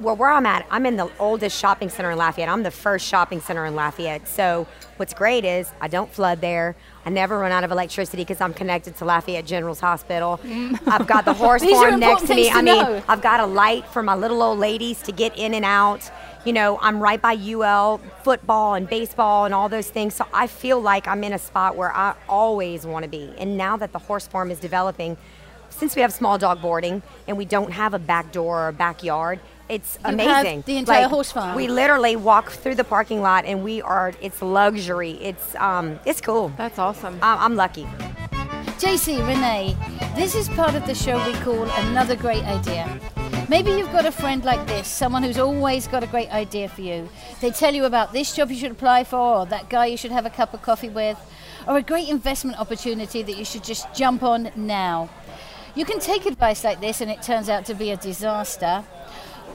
well 0.00 0.16
where 0.16 0.30
I'm 0.30 0.46
at, 0.46 0.66
I'm 0.70 0.86
in 0.86 0.96
the 0.96 1.10
oldest 1.18 1.58
shopping 1.58 1.88
center 1.90 2.10
in 2.10 2.18
Lafayette. 2.18 2.48
I'm 2.48 2.62
the 2.62 2.70
first 2.70 3.06
shopping 3.06 3.40
center 3.40 3.66
in 3.66 3.74
Lafayette. 3.74 4.26
So 4.28 4.66
what's 4.96 5.12
great 5.12 5.44
is 5.44 5.70
I 5.80 5.88
don't 5.88 6.10
flood 6.10 6.40
there. 6.40 6.76
I 7.04 7.10
never 7.10 7.38
run 7.38 7.52
out 7.52 7.64
of 7.64 7.70
electricity 7.70 8.22
because 8.22 8.40
I'm 8.40 8.54
connected 8.54 8.96
to 8.96 9.04
Lafayette 9.04 9.46
General's 9.46 9.80
Hospital. 9.80 10.40
Mm. 10.42 10.78
I've 10.86 11.06
got 11.06 11.24
the 11.24 11.34
horse 11.44 11.64
farm 11.64 12.00
next 12.00 12.26
to 12.26 12.34
me. 12.34 12.48
to 12.48 12.56
I 12.56 12.62
mean, 12.62 12.82
know. 12.82 13.02
I've 13.08 13.22
got 13.22 13.40
a 13.40 13.46
light 13.46 13.86
for 13.86 14.02
my 14.02 14.14
little 14.14 14.42
old 14.42 14.58
ladies 14.58 15.02
to 15.02 15.12
get 15.12 15.36
in 15.36 15.54
and 15.54 15.64
out. 15.64 16.10
You 16.44 16.52
know, 16.52 16.78
I'm 16.80 17.00
right 17.00 17.20
by 17.20 17.34
UL 17.34 17.98
football 18.22 18.74
and 18.74 18.88
baseball 18.88 19.44
and 19.44 19.54
all 19.54 19.68
those 19.68 19.90
things. 19.90 20.14
So 20.14 20.26
I 20.32 20.46
feel 20.46 20.80
like 20.80 21.06
I'm 21.06 21.24
in 21.24 21.32
a 21.32 21.38
spot 21.38 21.76
where 21.76 21.94
I 21.94 22.14
always 22.28 22.86
want 22.86 23.02
to 23.04 23.08
be. 23.08 23.34
And 23.38 23.58
now 23.58 23.76
that 23.76 23.92
the 23.92 23.98
horse 23.98 24.26
farm 24.26 24.50
is 24.50 24.58
developing, 24.60 25.16
since 25.70 25.94
we 25.96 26.02
have 26.02 26.12
small 26.12 26.38
dog 26.38 26.60
boarding 26.60 27.02
and 27.26 27.36
we 27.36 27.44
don't 27.44 27.72
have 27.72 27.94
a 27.94 27.98
back 27.98 28.32
door 28.32 28.64
or 28.64 28.68
a 28.68 28.72
backyard, 28.72 29.40
it's 29.68 29.96
You 30.00 30.04
have 30.06 30.14
amazing. 30.14 30.62
the 30.66 30.76
entire 30.78 31.02
Like, 31.02 31.10
horse 31.10 31.30
farm. 31.32 31.54
We 31.54 31.68
literally 31.68 32.16
walk 32.16 32.50
through 32.50 32.76
the 32.76 32.84
parking 32.84 33.20
lot 33.22 33.44
and 33.44 33.62
we 33.62 33.82
are. 33.82 34.12
It's 34.20 34.40
luxury. 34.42 35.12
It's 35.22 35.54
um. 35.56 35.98
It's 36.06 36.20
cool. 36.20 36.52
That's 36.56 36.78
awesome. 36.78 37.18
I- 37.22 37.44
I'm 37.44 37.54
lucky. 37.56 37.86
JC, 38.78 39.18
Renee, 39.26 39.76
this 40.14 40.34
is 40.34 40.48
part 40.50 40.74
of 40.74 40.86
the 40.86 40.94
show 40.94 41.16
we 41.26 41.32
call 41.40 41.64
Another 41.88 42.14
Great 42.16 42.44
Idea. 42.44 42.86
Maybe 43.48 43.70
you've 43.72 43.90
got 43.92 44.06
a 44.06 44.12
friend 44.12 44.44
like 44.44 44.64
this, 44.68 44.86
someone 44.86 45.22
who's 45.22 45.38
always 45.38 45.88
got 45.88 46.02
a 46.04 46.06
great 46.06 46.30
idea 46.32 46.68
for 46.68 46.82
you. 46.82 47.08
They 47.40 47.50
tell 47.50 47.74
you 47.74 47.86
about 47.86 48.12
this 48.12 48.34
job 48.36 48.50
you 48.50 48.56
should 48.56 48.70
apply 48.70 49.04
for, 49.04 49.18
or 49.40 49.46
that 49.46 49.68
guy 49.68 49.86
you 49.86 49.96
should 49.96 50.12
have 50.12 50.26
a 50.26 50.30
cup 50.30 50.54
of 50.54 50.62
coffee 50.62 50.90
with, 50.90 51.18
or 51.66 51.78
a 51.78 51.82
great 51.82 52.08
investment 52.08 52.58
opportunity 52.60 53.22
that 53.22 53.36
you 53.36 53.44
should 53.44 53.64
just 53.64 53.92
jump 53.94 54.22
on 54.22 54.50
now. 54.54 55.08
You 55.74 55.84
can 55.84 56.00
take 56.00 56.26
advice 56.26 56.64
like 56.64 56.80
this 56.80 57.00
and 57.00 57.10
it 57.10 57.22
turns 57.22 57.48
out 57.48 57.66
to 57.66 57.74
be 57.74 57.90
a 57.90 57.96
disaster. 57.96 58.84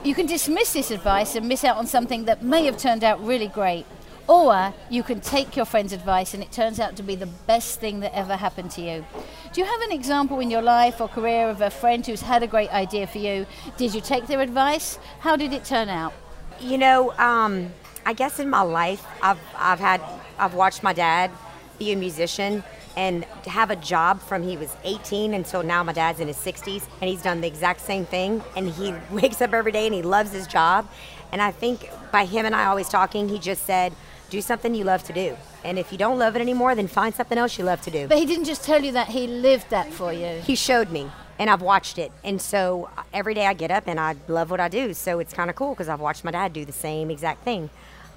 You 0.04 0.14
can 0.14 0.26
dismiss 0.26 0.72
this 0.72 0.90
advice 0.90 1.34
and 1.34 1.48
miss 1.48 1.64
out 1.64 1.76
on 1.76 1.86
something 1.86 2.24
that 2.26 2.42
may 2.42 2.64
have 2.66 2.76
turned 2.76 3.04
out 3.04 3.24
really 3.24 3.48
great. 3.48 3.86
Or 4.26 4.72
you 4.88 5.02
can 5.02 5.20
take 5.20 5.54
your 5.54 5.66
friend's 5.66 5.92
advice 5.92 6.32
and 6.32 6.42
it 6.42 6.50
turns 6.50 6.80
out 6.80 6.96
to 6.96 7.02
be 7.02 7.14
the 7.14 7.26
best 7.26 7.78
thing 7.78 8.00
that 8.00 8.14
ever 8.14 8.36
happened 8.36 8.70
to 8.72 8.80
you. 8.80 9.04
Do 9.52 9.60
you 9.60 9.66
have 9.66 9.80
an 9.82 9.92
example 9.92 10.40
in 10.40 10.50
your 10.50 10.62
life 10.62 11.00
or 11.00 11.08
career 11.08 11.50
of 11.50 11.60
a 11.60 11.70
friend 11.70 12.06
who's 12.06 12.22
had 12.22 12.42
a 12.42 12.46
great 12.46 12.72
idea 12.72 13.06
for 13.06 13.18
you? 13.18 13.46
Did 13.76 13.94
you 13.94 14.00
take 14.00 14.26
their 14.26 14.40
advice? 14.40 14.98
How 15.20 15.36
did 15.36 15.52
it 15.52 15.64
turn 15.64 15.88
out? 15.88 16.14
You 16.60 16.78
know, 16.78 17.12
um, 17.18 17.70
I 18.06 18.12
guess 18.12 18.38
in 18.38 18.48
my 18.48 18.62
life, 18.62 19.04
I've 19.22 19.38
I've 19.56 19.80
had 19.80 20.00
I've 20.38 20.54
watched 20.54 20.82
my 20.82 20.92
dad 20.92 21.30
be 21.78 21.92
a 21.92 21.96
musician 21.96 22.62
and 22.96 23.24
have 23.46 23.70
a 23.70 23.76
job 23.76 24.20
from 24.20 24.42
he 24.42 24.56
was 24.56 24.76
18 24.84 25.34
until 25.34 25.62
now 25.62 25.82
my 25.82 25.92
dad's 25.92 26.20
in 26.20 26.28
his 26.28 26.36
60s 26.36 26.84
and 27.00 27.10
he's 27.10 27.22
done 27.22 27.40
the 27.40 27.46
exact 27.48 27.80
same 27.80 28.04
thing 28.04 28.42
and 28.56 28.68
he 28.70 28.94
wakes 29.10 29.40
up 29.42 29.52
every 29.52 29.72
day 29.72 29.86
and 29.86 29.94
he 29.94 30.02
loves 30.02 30.32
his 30.32 30.46
job 30.46 30.88
and 31.32 31.42
I 31.42 31.50
think 31.50 31.90
by 32.12 32.24
him 32.24 32.46
and 32.46 32.54
I 32.54 32.66
always 32.66 32.88
talking 32.88 33.28
he 33.28 33.38
just 33.38 33.64
said 33.64 33.92
do 34.30 34.40
something 34.40 34.74
you 34.74 34.84
love 34.84 35.02
to 35.04 35.12
do 35.12 35.36
and 35.64 35.78
if 35.78 35.90
you 35.92 35.98
don't 35.98 36.18
love 36.18 36.36
it 36.36 36.40
anymore 36.40 36.74
then 36.74 36.86
find 36.88 37.14
something 37.14 37.36
else 37.38 37.58
you 37.58 37.64
love 37.64 37.80
to 37.82 37.90
do 37.90 38.06
But 38.08 38.18
he 38.18 38.26
didn't 38.26 38.44
just 38.44 38.64
tell 38.64 38.82
you 38.82 38.92
that, 38.92 39.08
he 39.08 39.26
lived 39.26 39.70
that 39.70 39.92
for 39.92 40.12
you. 40.12 40.40
he 40.44 40.54
showed 40.54 40.90
me 40.90 41.10
and 41.36 41.50
I've 41.50 41.62
watched 41.62 41.98
it. 41.98 42.12
And 42.22 42.40
so 42.40 42.88
every 43.12 43.34
day 43.34 43.46
I 43.46 43.54
get 43.54 43.72
up 43.72 43.84
and 43.88 43.98
I 43.98 44.14
love 44.28 44.52
what 44.52 44.60
I 44.60 44.68
do. 44.68 44.94
So 44.94 45.18
it's 45.18 45.32
kind 45.34 45.50
of 45.50 45.56
cool 45.56 45.70
because 45.70 45.88
I've 45.88 45.98
watched 45.98 46.22
my 46.22 46.30
dad 46.30 46.52
do 46.52 46.64
the 46.64 46.70
same 46.72 47.10
exact 47.10 47.42
thing. 47.42 47.70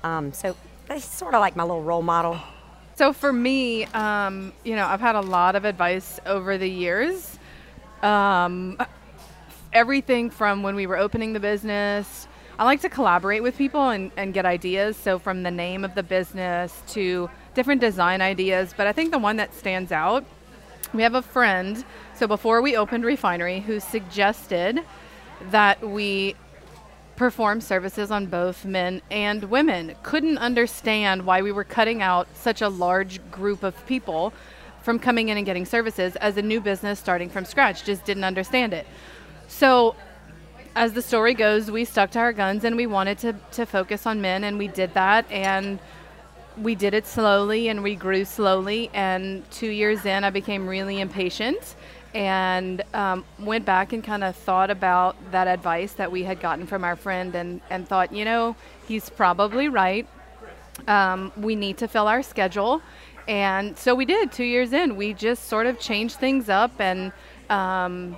Um, 0.03 0.33
so 0.33 0.55
it's 0.87 1.03
sort 1.03 1.33
of 1.33 1.39
like 1.41 1.55
my 1.55 1.63
little 1.63 1.81
role 1.81 2.03
model. 2.03 2.37
So 2.97 3.13
for 3.13 3.31
me, 3.31 3.85
um, 3.85 4.51
you 4.63 4.75
know, 4.75 4.87
I've 4.87 4.99
had 4.99 5.13
a 5.13 5.21
lot 5.21 5.55
of 5.55 5.65
advice 5.65 6.19
over 6.25 6.57
the 6.57 6.67
years. 6.67 7.37
Um, 8.01 8.75
everything 9.71 10.31
from 10.31 10.63
when 10.63 10.75
we 10.75 10.87
were 10.87 10.97
opening 10.97 11.33
the 11.33 11.39
business. 11.39 12.27
I 12.57 12.63
like 12.63 12.81
to 12.81 12.89
collaborate 12.89 13.43
with 13.43 13.55
people 13.55 13.89
and, 13.89 14.09
and 14.17 14.33
get 14.33 14.47
ideas. 14.47 14.97
So 14.97 15.19
from 15.19 15.43
the 15.43 15.51
name 15.51 15.85
of 15.85 15.93
the 15.93 16.01
business 16.01 16.81
to 16.87 17.29
different 17.53 17.81
design 17.81 18.19
ideas. 18.19 18.73
But 18.75 18.87
I 18.87 18.93
think 18.93 19.11
the 19.11 19.19
one 19.19 19.35
that 19.37 19.53
stands 19.53 19.91
out, 19.91 20.25
we 20.91 21.03
have 21.03 21.13
a 21.13 21.21
friend. 21.21 21.85
So 22.15 22.25
before 22.25 22.63
we 22.63 22.75
opened 22.75 23.05
Refinery, 23.05 23.59
who 23.59 23.79
suggested 23.79 24.81
that 25.51 25.87
we 25.87 26.33
perform 27.17 27.59
services 27.59 28.11
on 28.11 28.27
both 28.27 28.63
men 28.63 29.01
and 29.11 29.43
women. 29.45 29.95
Couldn't 30.03 30.37
understand 30.37 31.25
why 31.25 31.41
we 31.41 31.51
were 31.51 31.63
cutting 31.63 32.01
out 32.01 32.27
such 32.33 32.61
a 32.61 32.69
large 32.69 33.19
group 33.31 33.63
of 33.63 33.85
people 33.87 34.31
from 34.83 34.99
coming 34.99 35.27
in 35.27 35.35
and 35.35 35.45
getting 35.45 35.65
services 35.65 36.15
as 36.17 36.37
a 36.37 36.41
new 36.41 36.61
business 36.61 36.99
starting 36.99 37.29
from 37.29 37.43
scratch. 37.43 37.83
Just 37.83 38.05
didn't 38.05 38.23
understand 38.23 38.73
it. 38.73 38.87
So, 39.47 39.95
as 40.75 40.93
the 40.93 41.01
story 41.01 41.33
goes, 41.33 41.71
we 41.71 41.85
stuck 41.85 42.11
to 42.11 42.19
our 42.19 42.31
guns 42.31 42.63
and 42.63 42.77
we 42.77 42.85
wanted 42.85 43.17
to, 43.17 43.33
to 43.53 43.65
focus 43.65 44.05
on 44.05 44.21
men, 44.21 44.43
and 44.43 44.59
we 44.59 44.67
did 44.67 44.93
that. 44.93 45.29
And 45.31 45.79
we 46.61 46.75
did 46.75 46.93
it 46.93 47.05
slowly 47.05 47.67
and 47.69 47.83
we 47.83 47.95
grew 47.95 48.25
slowly. 48.25 48.89
And 48.93 49.49
two 49.51 49.69
years 49.69 50.05
in, 50.05 50.23
I 50.23 50.29
became 50.29 50.67
really 50.67 51.01
impatient 51.01 51.75
and 52.13 52.83
um, 52.93 53.25
went 53.39 53.65
back 53.65 53.93
and 53.93 54.03
kind 54.03 54.23
of 54.23 54.35
thought 54.35 54.69
about 54.69 55.15
that 55.31 55.47
advice 55.47 55.93
that 55.93 56.11
we 56.11 56.23
had 56.23 56.39
gotten 56.39 56.65
from 56.65 56.83
our 56.83 56.95
friend 56.95 57.35
and, 57.35 57.61
and 57.69 57.87
thought, 57.87 58.13
you 58.13 58.25
know, 58.25 58.55
he's 58.87 59.09
probably 59.09 59.69
right. 59.69 60.07
Um, 60.87 61.31
we 61.35 61.55
need 61.55 61.77
to 61.79 61.87
fill 61.87 62.07
our 62.07 62.23
schedule. 62.23 62.81
And 63.27 63.77
so 63.77 63.93
we 63.93 64.05
did 64.05 64.31
two 64.31 64.45
years 64.45 64.73
in. 64.73 64.95
We 64.95 65.13
just 65.13 65.45
sort 65.45 65.65
of 65.67 65.79
changed 65.79 66.15
things 66.15 66.49
up 66.49 66.79
and 66.79 67.11
um, 67.49 68.15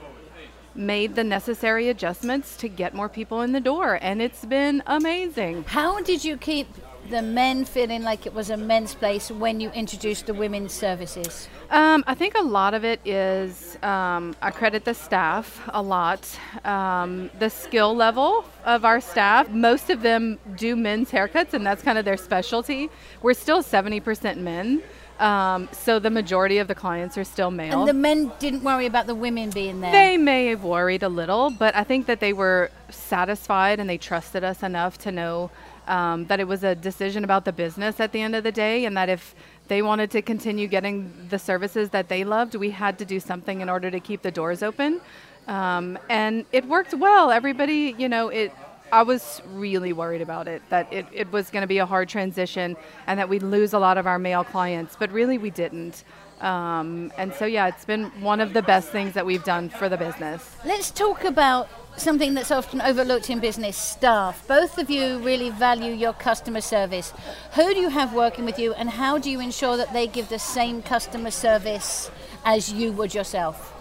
made 0.75 1.15
the 1.15 1.23
necessary 1.23 1.89
adjustments 1.89 2.55
to 2.57 2.67
get 2.67 2.93
more 2.93 3.09
people 3.09 3.41
in 3.41 3.51
the 3.51 3.59
door. 3.59 3.97
And 4.01 4.21
it's 4.21 4.45
been 4.45 4.83
amazing. 4.85 5.63
How 5.67 6.01
did 6.01 6.23
you 6.23 6.37
keep 6.37 6.67
the 7.09 7.21
men 7.21 7.65
feeling 7.65 8.03
like 8.03 8.25
it 8.25 8.33
was 8.33 8.49
a 8.49 8.57
men's 8.57 8.93
place 8.93 9.31
when 9.31 9.59
you 9.59 9.69
introduced 9.71 10.27
the 10.27 10.33
women's 10.33 10.73
services? 10.73 11.49
Um, 11.69 12.03
I 12.07 12.15
think 12.15 12.35
a 12.35 12.41
lot 12.41 12.73
of 12.73 12.83
it 12.83 12.99
is 13.05 13.77
um, 13.83 14.35
I 14.41 14.51
credit 14.51 14.85
the 14.85 14.93
staff 14.93 15.61
a 15.69 15.81
lot. 15.81 16.39
Um, 16.65 17.29
the 17.39 17.49
skill 17.49 17.95
level 17.95 18.45
of 18.65 18.85
our 18.85 19.01
staff, 19.01 19.49
most 19.49 19.89
of 19.89 20.01
them 20.01 20.39
do 20.55 20.75
men's 20.75 21.11
haircuts, 21.11 21.53
and 21.53 21.65
that's 21.65 21.81
kind 21.81 21.97
of 21.97 22.05
their 22.05 22.17
specialty. 22.17 22.89
We're 23.21 23.33
still 23.33 23.63
70% 23.63 24.37
men, 24.37 24.81
um, 25.19 25.67
so 25.73 25.99
the 25.99 26.09
majority 26.09 26.59
of 26.59 26.67
the 26.67 26.75
clients 26.75 27.17
are 27.17 27.23
still 27.23 27.51
male. 27.51 27.79
And 27.79 27.87
the 27.87 27.93
men 27.93 28.31
didn't 28.39 28.63
worry 28.63 28.85
about 28.85 29.05
the 29.05 29.15
women 29.15 29.49
being 29.49 29.81
there. 29.81 29.91
They 29.91 30.17
may 30.17 30.47
have 30.47 30.63
worried 30.63 31.03
a 31.03 31.09
little, 31.09 31.49
but 31.49 31.75
I 31.75 31.83
think 31.83 32.05
that 32.05 32.19
they 32.21 32.31
were 32.31 32.71
satisfied 32.89 33.79
and 33.79 33.89
they 33.89 33.97
trusted 33.97 34.43
us 34.43 34.63
enough 34.63 34.97
to 34.99 35.11
know 35.11 35.51
um, 35.89 36.25
that 36.27 36.39
it 36.39 36.47
was 36.47 36.63
a 36.63 36.75
decision 36.75 37.23
about 37.23 37.43
the 37.43 37.51
business 37.51 37.99
at 37.99 38.11
the 38.13 38.21
end 38.21 38.35
of 38.35 38.43
the 38.43 38.51
day, 38.51 38.85
and 38.85 38.95
that 38.95 39.09
if 39.09 39.35
they 39.67 39.81
wanted 39.81 40.09
to 40.11 40.21
continue 40.21 40.67
getting 40.67 41.11
the 41.29 41.39
services 41.39 41.89
that 41.89 42.07
they 42.07 42.23
loved, 42.23 42.55
we 42.55 42.69
had 42.69 42.97
to 42.99 43.05
do 43.05 43.19
something 43.19 43.61
in 43.61 43.69
order 43.69 43.91
to 43.91 43.99
keep 43.99 44.21
the 44.21 44.31
doors 44.31 44.63
open. 44.63 45.01
Um, 45.47 45.97
and 46.09 46.45
it 46.51 46.65
worked 46.65 46.93
well. 46.93 47.31
Everybody, 47.31 47.95
you 47.97 48.07
know, 48.07 48.29
it. 48.29 48.53
I 48.91 49.03
was 49.03 49.41
really 49.53 49.93
worried 49.93 50.21
about 50.21 50.47
it, 50.47 50.63
that 50.69 50.91
it, 50.91 51.05
it 51.11 51.31
was 51.31 51.51
going 51.51 51.61
to 51.61 51.67
be 51.67 51.77
a 51.77 51.85
hard 51.85 52.09
transition 52.09 52.75
and 53.05 53.19
that 53.19 53.29
we'd 53.29 53.43
lose 53.43 53.73
a 53.73 53.77
lot 53.77 53.99
of 53.99 54.07
our 54.07 54.17
male 54.17 54.43
clients, 54.43 54.95
but 54.95 55.11
really 55.11 55.37
we 55.37 55.51
didn't. 55.51 56.03
Um, 56.41 57.11
and 57.15 57.31
so, 57.31 57.45
yeah, 57.45 57.67
it's 57.67 57.85
been 57.85 58.05
one 58.19 58.41
of 58.41 58.53
the 58.53 58.63
best 58.63 58.89
things 58.89 59.13
that 59.13 59.23
we've 59.23 59.43
done 59.43 59.69
for 59.69 59.89
the 59.89 59.97
business. 59.97 60.55
Let's 60.65 60.89
talk 60.89 61.23
about 61.23 61.69
something 61.99 62.33
that's 62.33 62.51
often 62.51 62.81
overlooked 62.81 63.29
in 63.29 63.39
business 63.39 63.77
staff. 63.77 64.47
Both 64.47 64.77
of 64.77 64.89
you 64.89 65.19
really 65.19 65.49
value 65.49 65.93
your 65.93 66.13
customer 66.13 66.61
service. 66.61 67.13
Who 67.53 67.73
do 67.73 67.79
you 67.79 67.89
have 67.89 68.13
working 68.13 68.45
with 68.45 68.57
you, 68.57 68.73
and 68.73 68.89
how 68.89 69.17
do 69.17 69.29
you 69.29 69.39
ensure 69.39 69.77
that 69.77 69.93
they 69.93 70.07
give 70.07 70.29
the 70.29 70.39
same 70.39 70.81
customer 70.81 71.31
service 71.31 72.09
as 72.45 72.71
you 72.71 72.91
would 72.93 73.13
yourself? 73.13 73.73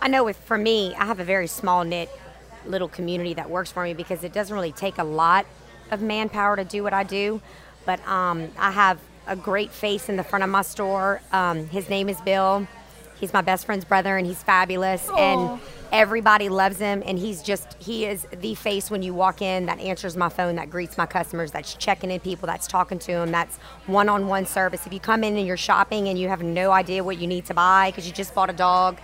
I 0.00 0.08
know 0.08 0.24
with 0.24 0.36
for 0.36 0.58
me, 0.58 0.94
I 0.94 1.04
have 1.04 1.20
a 1.20 1.24
very 1.24 1.46
small 1.46 1.84
knit 1.84 2.10
little 2.66 2.88
community 2.88 3.34
that 3.34 3.48
works 3.48 3.70
for 3.70 3.84
me 3.84 3.94
because 3.94 4.24
it 4.24 4.32
doesn't 4.32 4.54
really 4.54 4.72
take 4.72 4.98
a 4.98 5.04
lot 5.04 5.46
of 5.90 6.02
manpower 6.02 6.56
to 6.56 6.64
do 6.64 6.82
what 6.82 6.92
I 6.92 7.04
do. 7.04 7.40
But 7.84 8.06
um, 8.06 8.48
I 8.58 8.70
have 8.70 8.98
a 9.26 9.36
great 9.36 9.70
face 9.70 10.08
in 10.08 10.16
the 10.16 10.24
front 10.24 10.42
of 10.42 10.50
my 10.50 10.62
store. 10.62 11.20
Um, 11.32 11.68
his 11.68 11.88
name 11.88 12.08
is 12.08 12.20
Bill. 12.20 12.66
He's 13.22 13.32
my 13.32 13.40
best 13.40 13.66
friend's 13.66 13.84
brother, 13.84 14.16
and 14.16 14.26
he's 14.26 14.42
fabulous. 14.42 15.08
And 15.16 15.60
everybody 15.92 16.48
loves 16.48 16.78
him. 16.78 17.04
And 17.06 17.16
he's 17.16 17.40
just 17.40 17.80
he 17.80 18.04
is 18.04 18.26
the 18.40 18.56
face 18.56 18.90
when 18.90 19.00
you 19.00 19.14
walk 19.14 19.40
in 19.40 19.66
that 19.66 19.78
answers 19.78 20.16
my 20.16 20.28
phone, 20.28 20.56
that 20.56 20.70
greets 20.70 20.98
my 20.98 21.06
customers, 21.06 21.52
that's 21.52 21.74
checking 21.74 22.10
in 22.10 22.18
people, 22.18 22.48
that's 22.48 22.66
talking 22.66 22.98
to 22.98 23.12
them, 23.12 23.30
that's 23.30 23.58
one-on-one 23.86 24.46
service. 24.46 24.88
If 24.88 24.92
you 24.92 24.98
come 24.98 25.22
in 25.22 25.36
and 25.36 25.46
you're 25.46 25.56
shopping 25.56 26.08
and 26.08 26.18
you 26.18 26.28
have 26.28 26.42
no 26.42 26.72
idea 26.72 27.04
what 27.04 27.18
you 27.18 27.28
need 27.28 27.44
to 27.46 27.54
buy 27.54 27.92
because 27.92 28.08
you 28.08 28.12
just 28.12 28.34
bought 28.34 28.50
a 28.50 28.54
dog, 28.54 28.98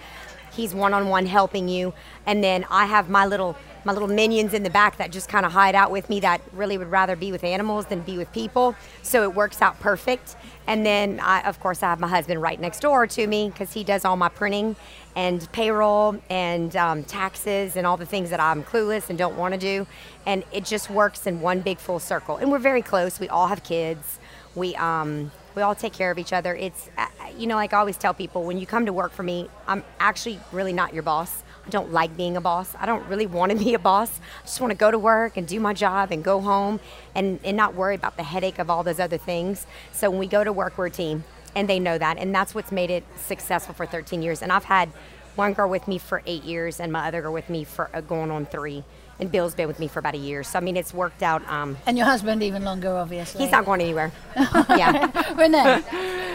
he's 0.52 0.74
one-on-one 0.74 1.26
helping 1.26 1.68
you. 1.68 1.94
And 2.26 2.42
then 2.42 2.66
I 2.70 2.86
have 2.86 3.08
my 3.08 3.24
little 3.24 3.56
my 3.84 3.92
little 3.92 4.08
minions 4.08 4.54
in 4.54 4.62
the 4.62 4.70
back 4.70 4.98
that 4.98 5.10
just 5.10 5.28
kind 5.28 5.46
of 5.46 5.52
hide 5.52 5.74
out 5.74 5.90
with 5.90 6.08
me 6.10 6.20
that 6.20 6.40
really 6.52 6.78
would 6.78 6.90
rather 6.90 7.16
be 7.16 7.32
with 7.32 7.44
animals 7.44 7.86
than 7.86 8.00
be 8.00 8.16
with 8.16 8.30
people. 8.32 8.74
So 9.02 9.22
it 9.22 9.34
works 9.34 9.62
out 9.62 9.78
perfect. 9.80 10.36
And 10.66 10.84
then, 10.84 11.18
I, 11.20 11.42
of 11.42 11.60
course, 11.60 11.82
I 11.82 11.86
have 11.86 12.00
my 12.00 12.08
husband 12.08 12.42
right 12.42 12.60
next 12.60 12.80
door 12.80 13.06
to 13.06 13.26
me 13.26 13.48
because 13.48 13.72
he 13.72 13.84
does 13.84 14.04
all 14.04 14.16
my 14.16 14.28
printing 14.28 14.76
and 15.16 15.50
payroll 15.52 16.20
and 16.28 16.76
um, 16.76 17.04
taxes 17.04 17.76
and 17.76 17.86
all 17.86 17.96
the 17.96 18.06
things 18.06 18.30
that 18.30 18.40
I'm 18.40 18.62
clueless 18.62 19.08
and 19.08 19.18
don't 19.18 19.36
want 19.36 19.54
to 19.54 19.60
do. 19.60 19.86
And 20.26 20.44
it 20.52 20.64
just 20.64 20.90
works 20.90 21.26
in 21.26 21.40
one 21.40 21.60
big 21.60 21.78
full 21.78 21.98
circle. 21.98 22.36
And 22.36 22.50
we're 22.50 22.58
very 22.58 22.82
close. 22.82 23.18
We 23.18 23.28
all 23.28 23.46
have 23.46 23.64
kids. 23.64 24.18
We, 24.54 24.76
um, 24.76 25.30
we 25.54 25.62
all 25.62 25.74
take 25.74 25.92
care 25.94 26.10
of 26.10 26.18
each 26.18 26.32
other. 26.32 26.54
It's, 26.54 26.90
uh, 26.98 27.06
you 27.36 27.46
know, 27.46 27.56
like 27.56 27.72
I 27.72 27.78
always 27.78 27.96
tell 27.96 28.12
people, 28.12 28.44
when 28.44 28.58
you 28.58 28.66
come 28.66 28.86
to 28.86 28.92
work 28.92 29.12
for 29.12 29.22
me, 29.22 29.48
I'm 29.66 29.82
actually 29.98 30.38
really 30.52 30.72
not 30.72 30.92
your 30.92 31.02
boss. 31.02 31.42
I 31.68 31.70
don't 31.70 31.92
like 31.92 32.16
being 32.16 32.34
a 32.38 32.40
boss. 32.40 32.74
I 32.80 32.86
don't 32.86 33.06
really 33.08 33.26
want 33.26 33.52
to 33.52 33.58
be 33.58 33.74
a 33.74 33.78
boss. 33.78 34.20
I 34.42 34.46
just 34.46 34.58
want 34.58 34.70
to 34.70 34.74
go 34.74 34.90
to 34.90 34.98
work 34.98 35.36
and 35.36 35.46
do 35.46 35.60
my 35.60 35.74
job 35.74 36.10
and 36.10 36.24
go 36.24 36.40
home 36.40 36.80
and, 37.14 37.38
and 37.44 37.58
not 37.58 37.74
worry 37.74 37.94
about 37.94 38.16
the 38.16 38.22
headache 38.22 38.58
of 38.58 38.70
all 38.70 38.82
those 38.82 38.98
other 38.98 39.18
things. 39.18 39.66
So 39.92 40.08
when 40.08 40.18
we 40.18 40.26
go 40.28 40.42
to 40.42 40.50
work, 40.50 40.78
we're 40.78 40.86
a 40.86 40.90
team. 40.90 41.24
And 41.54 41.68
they 41.68 41.78
know 41.78 41.98
that. 41.98 42.16
And 42.16 42.34
that's 42.34 42.54
what's 42.54 42.72
made 42.72 42.88
it 42.88 43.04
successful 43.18 43.74
for 43.74 43.84
13 43.84 44.22
years. 44.22 44.40
And 44.40 44.50
I've 44.50 44.64
had 44.64 44.88
one 45.34 45.52
girl 45.52 45.68
with 45.68 45.86
me 45.86 45.98
for 45.98 46.22
eight 46.24 46.44
years 46.44 46.80
and 46.80 46.90
my 46.90 47.06
other 47.06 47.20
girl 47.20 47.34
with 47.34 47.50
me 47.50 47.64
for 47.64 47.90
uh, 47.92 48.00
going 48.00 48.30
on 48.30 48.46
three. 48.46 48.82
And 49.20 49.32
Bill's 49.32 49.54
been 49.54 49.66
with 49.66 49.80
me 49.80 49.88
for 49.88 49.98
about 49.98 50.14
a 50.14 50.18
year. 50.18 50.44
So, 50.44 50.58
I 50.58 50.62
mean, 50.62 50.76
it's 50.76 50.94
worked 50.94 51.22
out. 51.22 51.46
Um, 51.48 51.76
And 51.86 51.96
your 51.96 52.06
husband 52.06 52.42
even 52.42 52.64
longer, 52.64 52.96
obviously. 52.96 53.42
he's 53.42 53.50
not 53.50 53.64
going 53.64 53.80
anywhere. 53.80 54.12
yeah. 54.36 55.34
Renee, 55.34 55.82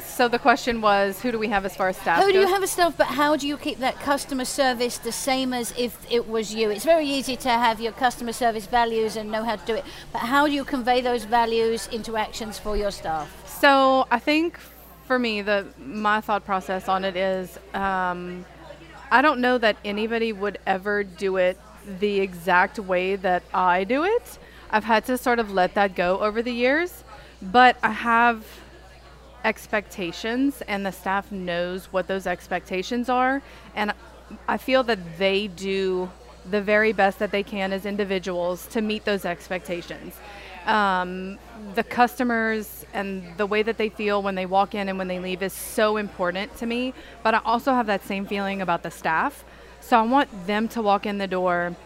So 0.00 0.28
the 0.28 0.38
question 0.38 0.80
was, 0.80 1.20
who 1.20 1.30
do 1.30 1.38
we 1.38 1.48
have 1.48 1.64
as 1.66 1.76
far 1.76 1.88
as 1.88 1.96
staff? 1.96 2.22
who 2.22 2.32
do 2.32 2.40
you 2.40 2.46
have 2.46 2.62
as 2.62 2.70
staff, 2.70 2.96
but 2.96 3.06
how 3.06 3.36
do 3.36 3.46
you 3.46 3.56
keep 3.56 3.78
that 3.78 3.98
customer 4.00 4.44
service 4.46 4.98
the 4.98 5.12
same 5.12 5.52
as 5.52 5.74
if 5.76 6.06
it 6.10 6.26
was 6.26 6.54
you? 6.54 6.70
It's 6.70 6.84
very 6.84 7.06
easy 7.06 7.36
to 7.36 7.50
have 7.50 7.80
your 7.80 7.92
customer 7.92 8.32
service 8.32 8.66
values 8.66 9.16
and 9.16 9.30
know 9.30 9.44
how 9.44 9.56
to 9.56 9.66
do 9.66 9.74
it, 9.74 9.84
but 10.12 10.20
how 10.20 10.46
do 10.46 10.52
you 10.52 10.64
convey 10.64 11.00
those 11.02 11.24
values 11.24 11.86
into 11.92 12.16
actions 12.16 12.58
for 12.58 12.76
your 12.76 12.90
staff? 12.90 13.28
So 13.60 14.06
I 14.10 14.18
think 14.18 14.58
for 15.06 15.18
me, 15.18 15.42
the 15.42 15.66
my 15.78 16.20
thought 16.20 16.44
process 16.44 16.88
on 16.88 17.04
it 17.04 17.16
is, 17.16 17.58
um, 17.74 18.44
I 19.10 19.20
don't 19.20 19.40
know 19.40 19.58
that 19.58 19.76
anybody 19.84 20.32
would 20.32 20.58
ever 20.66 21.04
do 21.04 21.36
it 21.36 21.58
the 21.98 22.20
exact 22.20 22.78
way 22.78 23.16
that 23.16 23.42
I 23.52 23.84
do 23.84 24.04
it. 24.04 24.38
I've 24.70 24.84
had 24.84 25.04
to 25.06 25.18
sort 25.18 25.38
of 25.38 25.52
let 25.52 25.74
that 25.74 25.94
go 25.94 26.18
over 26.20 26.42
the 26.42 26.52
years, 26.52 27.04
but 27.40 27.76
I 27.82 27.90
have 27.90 28.44
expectations 29.44 30.62
and 30.68 30.86
the 30.86 30.92
staff 30.92 31.32
knows 31.32 31.86
what 31.86 32.06
those 32.06 32.26
expectations 32.26 33.08
are 33.08 33.42
and 33.74 33.92
I 34.48 34.56
feel 34.56 34.82
that 34.84 35.18
they 35.18 35.48
do 35.48 36.10
the 36.48 36.60
very 36.60 36.92
best 36.92 37.18
that 37.18 37.30
they 37.30 37.42
can 37.42 37.72
as 37.72 37.86
individuals 37.86 38.66
to 38.68 38.80
meet 38.80 39.04
those 39.04 39.24
expectations. 39.24 40.14
Um, 40.66 41.38
the 41.74 41.84
customers 41.84 42.84
and 42.92 43.36
the 43.36 43.46
way 43.46 43.62
that 43.62 43.78
they 43.78 43.88
feel 43.88 44.22
when 44.22 44.34
they 44.34 44.46
walk 44.46 44.74
in 44.74 44.88
and 44.88 44.98
when 44.98 45.08
they 45.08 45.18
leave 45.18 45.42
is 45.42 45.52
so 45.52 45.96
important 45.96 46.56
to 46.58 46.66
me, 46.66 46.94
but 47.22 47.34
I 47.34 47.40
also 47.44 47.72
have 47.74 47.86
that 47.86 48.04
same 48.04 48.26
feeling 48.26 48.62
about 48.62 48.82
the 48.82 48.90
staff. 48.90 49.44
So 49.82 49.98
I 49.98 50.02
want 50.02 50.46
them 50.46 50.68
to 50.68 50.80
walk 50.80 51.06
in 51.06 51.18
the 51.18 51.26
door 51.26 51.76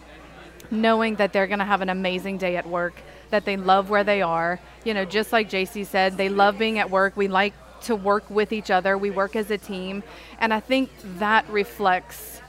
knowing 0.69 1.15
that 1.15 1.33
they're 1.33 1.47
going 1.47 1.59
to 1.59 1.65
have 1.65 1.81
an 1.81 1.89
amazing 1.89 2.37
day 2.37 2.55
at 2.55 2.67
work, 2.67 2.93
that 3.31 3.43
they 3.43 3.57
love 3.57 3.89
where 3.89 4.03
they 4.03 4.21
are. 4.21 4.59
You 4.83 4.93
know, 4.93 5.03
just 5.03 5.33
like 5.33 5.49
JC 5.49 5.85
said, 5.85 6.15
they 6.15 6.29
love 6.29 6.57
being 6.57 6.79
at 6.79 6.89
work. 6.89 7.17
We 7.17 7.27
like 7.27 7.53
to 7.83 7.95
work 7.95 8.29
with 8.29 8.53
each 8.53 8.71
other, 8.71 8.97
we 8.97 9.11
work 9.11 9.35
as 9.35 9.51
a 9.51 9.57
team. 9.57 10.03
And 10.39 10.53
I 10.53 10.59
think 10.59 10.89
that 11.19 11.47
reflects 11.49 12.41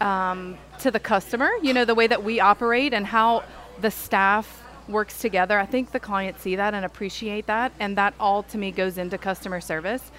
um, 0.00 0.58
to 0.80 0.90
the 0.90 1.00
customer, 1.00 1.50
you 1.62 1.72
know, 1.72 1.84
the 1.84 1.94
way 1.94 2.06
that 2.06 2.24
we 2.24 2.40
operate 2.40 2.92
and 2.92 3.06
how 3.06 3.44
the 3.80 3.90
staff 3.90 4.62
works 4.88 5.18
together. 5.18 5.58
I 5.58 5.66
think 5.66 5.92
the 5.92 6.00
clients 6.00 6.42
see 6.42 6.56
that 6.56 6.74
and 6.74 6.84
appreciate 6.84 7.46
that. 7.46 7.72
And 7.78 7.96
that 7.96 8.14
all 8.18 8.42
to 8.44 8.58
me 8.58 8.72
goes 8.72 8.98
into 8.98 9.18
customer 9.18 9.60
service. 9.60 10.10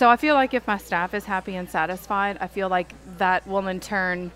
So 0.00 0.08
I 0.08 0.16
feel 0.16 0.34
like 0.34 0.54
if 0.54 0.66
my 0.66 0.78
staff 0.78 1.12
is 1.12 1.26
happy 1.26 1.56
and 1.56 1.68
satisfied, 1.68 2.38
I 2.40 2.46
feel 2.46 2.70
like 2.70 2.94
that 3.18 3.46
will 3.46 3.68
in 3.68 3.80
turn 3.80 4.32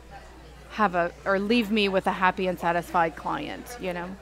have 0.72 0.94
a 0.94 1.11
or 1.24 1.38
leave 1.38 1.70
me 1.70 1.88
with 1.88 2.07
a 2.07 2.12
happy 2.12 2.48
and 2.48 2.61
satisfied 2.61 3.16
client, 3.16 3.79
you 3.81 3.94
know. 3.94 4.14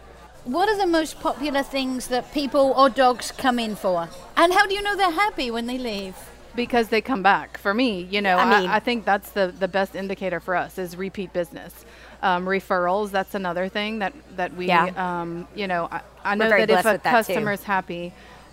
What 0.44 0.68
are 0.68 0.78
the 0.78 0.86
most 0.86 1.18
popular 1.18 1.64
things 1.64 2.06
that 2.06 2.32
people 2.32 2.72
or 2.76 2.88
dogs 2.88 3.32
come 3.32 3.58
in 3.58 3.74
for? 3.74 4.08
And 4.36 4.52
how 4.52 4.68
do 4.68 4.74
you 4.74 4.82
know 4.82 4.94
they're 4.94 5.10
happy 5.10 5.50
when 5.50 5.66
they 5.66 5.78
leave? 5.78 6.14
Because 6.54 6.90
they 6.90 7.00
come 7.00 7.24
back. 7.24 7.58
For 7.58 7.74
me, 7.74 8.02
you 8.02 8.20
know, 8.20 8.36
I 8.36 8.42
I, 8.44 8.60
mean- 8.60 8.70
I, 8.70 8.78
think 8.78 9.04
that's 9.04 9.30
the, 9.30 9.52
the 9.58 9.66
best 9.66 9.96
indicator 9.96 10.38
for 10.38 10.54
us 10.54 10.78
is 10.78 10.96
repeat 10.96 11.32
business. 11.32 11.84
Um, 12.22 12.46
referrals, 12.46 13.10
that's 13.10 13.34
another 13.34 13.68
thing 13.68 13.98
that, 13.98 14.12
that 14.36 14.54
we, 14.54 14.66
Yeah. 14.66 14.92
um, 14.94 15.48
you 15.56 15.66
know, 15.66 15.88
I, 15.90 16.02
I 16.24 16.34
know 16.36 16.48
that 16.48 16.70
if 16.70 16.86
a 16.86 16.92
with 16.92 17.02
that, 17.02 17.02
too. 17.02 17.10
customer's 17.10 17.64
happy, 17.64 18.12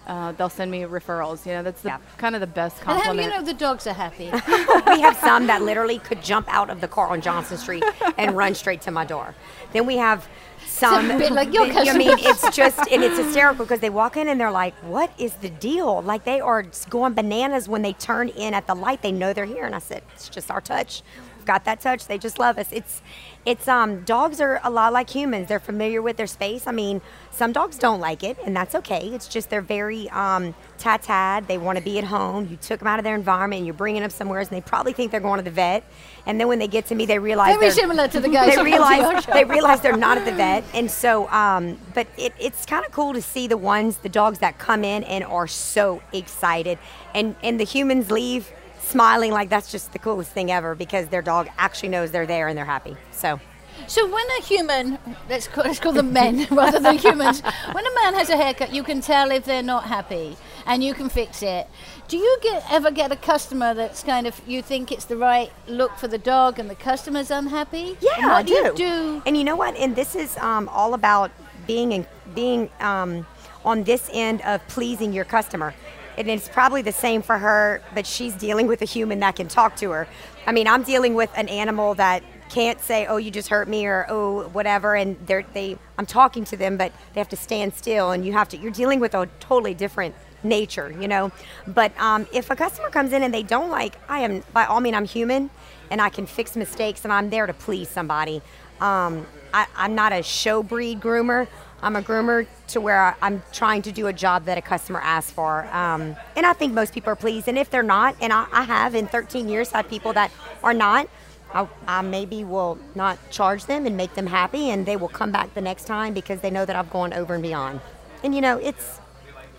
uh, 0.10 0.32
they'll 0.34 0.50
send 0.50 0.72
me 0.72 0.82
referrals. 0.82 1.46
You 1.46 1.54
know, 1.54 1.64
that's 1.64 1.82
the 1.82 1.90
Yeah. 1.90 1.98
kind 2.18 2.34
of 2.36 2.42
the 2.42 2.48
best 2.48 2.78
And 2.82 2.88
how 2.88 2.94
compliment. 2.96 3.30
do 3.30 3.34
you 3.36 3.40
know 3.40 3.46
the 3.46 3.54
dogs 3.54 3.86
are 3.88 3.94
happy? 3.94 4.26
we 4.96 5.00
have 5.02 5.16
some 5.18 5.48
that 5.48 5.62
literally 5.62 6.00
could 6.00 6.22
jump 6.24 6.48
out 6.50 6.70
of 6.70 6.82
the 6.82 6.88
car 6.88 7.08
on 7.10 7.22
Johnson 7.22 7.58
Street 7.58 7.84
and 8.18 8.36
run 8.36 8.56
straight 8.56 8.82
to 8.82 8.92
my 8.92 9.06
door. 9.06 9.36
Then 9.72 9.86
we 9.86 9.98
have 9.98 10.28
some. 10.66 11.08
bit 11.20 11.32
like 11.32 11.54
your 11.54 11.64
I 11.66 11.96
mean, 11.96 12.16
it's 12.20 12.56
just 12.56 12.80
and 12.92 13.04
it's 13.04 13.18
hysterical 13.20 13.66
because 13.66 13.82
they 13.82 13.90
walk 13.92 14.18
in 14.18 14.28
and 14.28 14.40
they're 14.40 14.52
like, 14.52 14.74
"What 14.84 15.12
is 15.20 15.34
the 15.36 15.50
deal?" 15.50 16.02
Like 16.02 16.24
they 16.26 16.40
are 16.42 16.64
going 16.90 17.14
bananas 17.14 17.70
when 17.70 17.82
they 17.84 17.94
turn 17.94 18.30
in 18.30 18.54
at 18.54 18.66
the 18.68 18.76
light. 18.76 19.02
They 19.02 19.12
know 19.12 19.32
they're 19.34 19.46
here, 19.46 19.66
and 19.66 19.76
I 19.76 19.80
said, 19.80 20.02
"It's 20.16 20.28
just 20.30 20.50
our 20.50 20.62
touch. 20.62 21.02
Got 21.50 21.66
that 21.66 21.82
touch. 21.82 22.06
They 22.06 22.20
just 22.20 22.38
love 22.38 22.60
us." 22.60 22.70
It's, 22.72 23.02
it's 23.44 23.68
um, 23.68 24.04
dogs 24.04 24.40
are 24.40 24.62
a 24.64 24.70
lot 24.70 24.94
like 24.94 25.10
humans. 25.10 25.48
They're 25.48 25.60
familiar 25.74 26.00
with 26.00 26.16
their 26.16 26.28
space. 26.28 26.68
I 26.68 26.72
mean, 26.72 27.02
some 27.32 27.52
dogs 27.54 27.80
don't 27.80 28.00
like 28.00 28.22
it, 28.24 28.38
and 28.46 28.56
that's 28.56 28.76
okay. 28.76 29.08
It's 29.16 29.28
just 29.28 29.50
they're 29.50 29.70
very 29.80 30.08
um, 30.12 30.54
tat-tat. 30.78 31.48
They 31.48 31.58
want 31.58 31.80
to 31.80 31.84
be 31.84 31.98
at 31.98 32.04
home. 32.04 32.48
You 32.52 32.58
took 32.58 32.78
them 32.82 32.88
out 32.88 33.00
of 33.00 33.04
their 33.04 33.16
environment, 33.16 33.58
and 33.62 33.66
you're 33.66 33.74
bringing 33.74 34.02
them 34.04 34.12
somewhere, 34.12 34.40
and 34.42 34.50
they 34.50 34.62
probably 34.62 34.94
think 34.94 35.10
they're 35.10 35.20
going 35.30 35.40
to 35.40 35.44
the 35.44 35.50
vet. 35.66 35.84
And 36.28 36.40
then 36.40 36.48
when 36.48 36.60
they 36.60 36.68
get 36.68 36.86
to 36.88 36.96
me, 36.96 37.08
they 37.08 37.18
realize 37.18 37.56
Very 37.56 37.62
they're- 37.62 37.72
similar 37.72 38.08
to 38.10 38.20
the 38.20 38.30
guys 38.38 38.46
they 38.50 38.52
who 38.52 38.58
come 38.58 38.66
to 38.66 38.70
your 38.70 38.80
realize 38.86 39.26
they 39.26 39.46
realize 39.46 39.82
they're 39.82 39.98
not 39.98 40.20
at 40.20 40.26
the 40.26 40.34
vet, 40.34 40.64
and 40.76 40.92
so 40.92 41.28
um, 41.30 41.80
but 41.96 42.06
it, 42.16 42.34
it's 42.40 42.64
kind 42.68 42.86
of 42.86 42.92
cool 42.92 43.14
to 43.14 43.22
see 43.24 43.48
the 43.48 43.58
ones, 43.58 43.98
the 43.98 44.10
dogs 44.22 44.38
that 44.40 44.60
come 44.60 44.84
in 44.84 45.04
and 45.06 45.24
are 45.24 45.48
so 45.48 46.04
excited, 46.14 46.78
and 47.16 47.36
and 47.42 47.60
the 47.60 47.66
humans 47.66 48.12
leave 48.12 48.52
smiling 48.90 49.32
like 49.32 49.50
that's 49.50 49.72
just 49.72 49.94
the 49.94 50.00
coolest 50.00 50.32
thing 50.32 50.52
ever 50.52 50.76
because 50.76 51.08
their 51.08 51.22
dog 51.22 51.48
actually 51.58 51.90
knows 51.90 52.12
they're 52.12 52.26
there 52.26 52.48
and 52.48 52.58
they're 52.58 52.66
happy. 52.66 52.96
So 53.12 53.40
So 53.88 54.06
when 54.06 54.26
a 54.40 54.44
human, 54.44 54.98
let's 55.30 55.48
call, 55.48 55.64
let's 55.64 55.80
call 55.80 55.94
them 55.94 56.12
men 56.14 56.48
rather 56.52 56.80
than 56.80 56.98
humans, 56.98 57.42
when 57.72 57.86
a 57.86 57.96
man 58.02 58.14
has 58.16 58.30
a 58.30 58.38
haircut, 58.38 58.74
you 58.74 58.84
can 58.84 59.02
tell 59.02 59.32
if 59.32 59.46
they're 59.46 59.64
not 59.64 59.86
happy, 59.86 60.38
and 60.66 60.84
you 60.84 60.94
can 60.94 61.10
fix 61.10 61.42
it. 61.42 61.68
Do 62.08 62.18
you 62.18 62.38
get 62.42 62.64
ever 62.70 62.92
get 62.92 63.12
a 63.12 63.16
customer 63.16 63.74
that's 63.74 64.04
kind 64.04 64.28
of 64.28 64.40
you 64.48 64.62
think 64.62 64.92
it's 64.92 65.06
the 65.06 65.16
right 65.18 65.52
look 65.68 65.96
for 65.98 66.08
the 66.08 66.18
dog, 66.18 66.60
and 66.60 66.70
the 66.70 66.76
customer's 66.76 67.32
unhappy? 67.32 67.98
Yeah, 68.02 68.18
and 68.18 68.26
what 68.26 68.36
I 68.36 68.44
do 68.44 68.54
you 68.54 68.64
do. 68.64 68.76
do? 68.76 69.22
And 69.26 69.38
you 69.38 69.44
know 69.44 69.56
what? 69.56 69.76
And 69.76 69.96
this 69.96 70.16
is 70.16 70.38
um, 70.38 70.68
all 70.70 70.94
about 70.94 71.32
being 71.66 71.92
in, 71.92 72.06
being 72.36 72.70
um, 72.80 73.26
on 73.64 73.84
this 73.84 74.10
end 74.12 74.42
of 74.42 74.66
pleasing 74.68 75.14
your 75.14 75.26
customer. 75.26 75.74
And 76.20 76.28
it's 76.28 76.50
probably 76.50 76.82
the 76.82 76.92
same 76.92 77.22
for 77.22 77.38
her, 77.38 77.82
but 77.96 78.06
she's 78.06 78.36
dealing 78.36 78.68
with 78.68 78.82
a 78.82 78.86
human 78.86 79.22
that 79.22 79.38
can 79.38 79.48
talk 79.48 79.78
to 79.78 79.92
her. 79.92 80.08
I 80.46 80.52
mean, 80.52 80.68
I'm 80.68 80.84
dealing 80.84 81.16
with 81.16 81.32
an 81.36 81.48
animal 81.48 81.96
that 81.96 82.24
can't 82.50 82.82
say, 82.82 83.06
"Oh, 83.08 83.16
you 83.18 83.32
just 83.32 83.48
hurt 83.48 83.70
me," 83.70 83.86
or 83.86 84.06
"Oh, 84.10 84.50
whatever," 84.50 84.96
and 84.96 85.16
they're 85.26 85.46
they. 85.54 85.78
I'm 85.98 86.06
talking 86.06 86.44
to 86.46 86.58
them, 86.58 86.76
but 86.76 86.92
they 87.14 87.22
have 87.22 87.30
to 87.30 87.38
stand 87.38 87.74
still, 87.74 88.12
and 88.12 88.26
you 88.26 88.34
have 88.34 88.50
to. 88.50 88.58
You're 88.58 88.72
dealing 88.72 89.00
with 89.00 89.14
a 89.16 89.30
totally 89.40 89.74
different 89.74 90.14
nature, 90.44 90.92
you 91.00 91.08
know. 91.08 91.32
But 91.68 91.98
um, 91.98 92.28
if 92.34 92.50
a 92.52 92.56
customer 92.56 92.90
comes 92.90 93.14
in 93.14 93.24
and 93.24 93.34
they 93.34 93.44
don't 93.44 93.70
like, 93.70 93.96
I 94.10 94.20
am 94.20 94.44
by 94.52 94.66
all 94.66 94.82
means 94.82 94.98
I'm 94.98 95.06
human, 95.06 95.50
and 95.90 96.02
I 96.02 96.10
can 96.10 96.26
fix 96.26 96.58
mistakes, 96.58 97.06
and 97.06 97.14
I'm 97.14 97.30
there 97.30 97.48
to 97.48 97.54
please 97.54 97.88
somebody. 97.88 98.42
Um, 98.82 99.26
I, 99.54 99.68
I'm 99.76 99.96
not 99.96 100.12
a 100.12 100.24
show 100.24 100.64
breed 100.64 101.00
groomer, 101.00 101.48
I'm 101.82 101.96
a 101.96 102.02
groomer 102.02 102.46
to 102.68 102.82
where 102.82 103.16
I'm 103.22 103.42
trying 103.52 103.82
to 103.84 103.92
do 103.92 104.08
a 104.08 104.14
job 104.14 104.46
that 104.46 104.58
a 104.58 104.62
customer 104.62 105.00
asks 105.00 105.32
for. 105.32 105.66
Um, 105.68 106.16
and 106.36 106.46
I 106.46 106.54
think 106.54 106.74
most 106.74 106.94
people 106.94 107.12
are 107.12 107.16
pleased. 107.16 107.48
And 107.48 107.58
if 107.58 107.70
they're 107.70 107.84
not, 107.84 108.16
and 108.22 108.34
I, 108.34 108.48
I 108.52 108.64
have 108.64 108.96
in 108.96 109.08
13 109.08 109.48
years 109.48 109.72
had 109.72 109.90
people 109.90 110.14
that 110.14 110.32
are 110.64 110.74
not, 110.74 111.08
I, 111.54 111.68
I, 111.88 112.02
maybe 112.02 112.44
will 112.44 112.78
not 112.96 113.18
charge 113.32 113.66
them 113.66 113.86
and 113.86 113.98
make 113.98 114.14
them 114.14 114.28
happy, 114.28 114.70
and 114.70 114.86
they 114.86 114.96
will 114.96 115.08
come 115.08 115.32
back 115.32 115.54
the 115.56 115.62
next 115.62 115.86
time 115.86 116.14
because 116.14 116.42
they 116.42 116.52
know 116.52 116.66
that 116.66 116.76
I've 116.76 116.92
gone 116.92 117.12
over 117.14 117.34
and 117.34 117.42
beyond. 117.42 117.82
And 118.24 118.36
you 118.36 118.42
know, 118.42 118.58
it's 118.58 119.00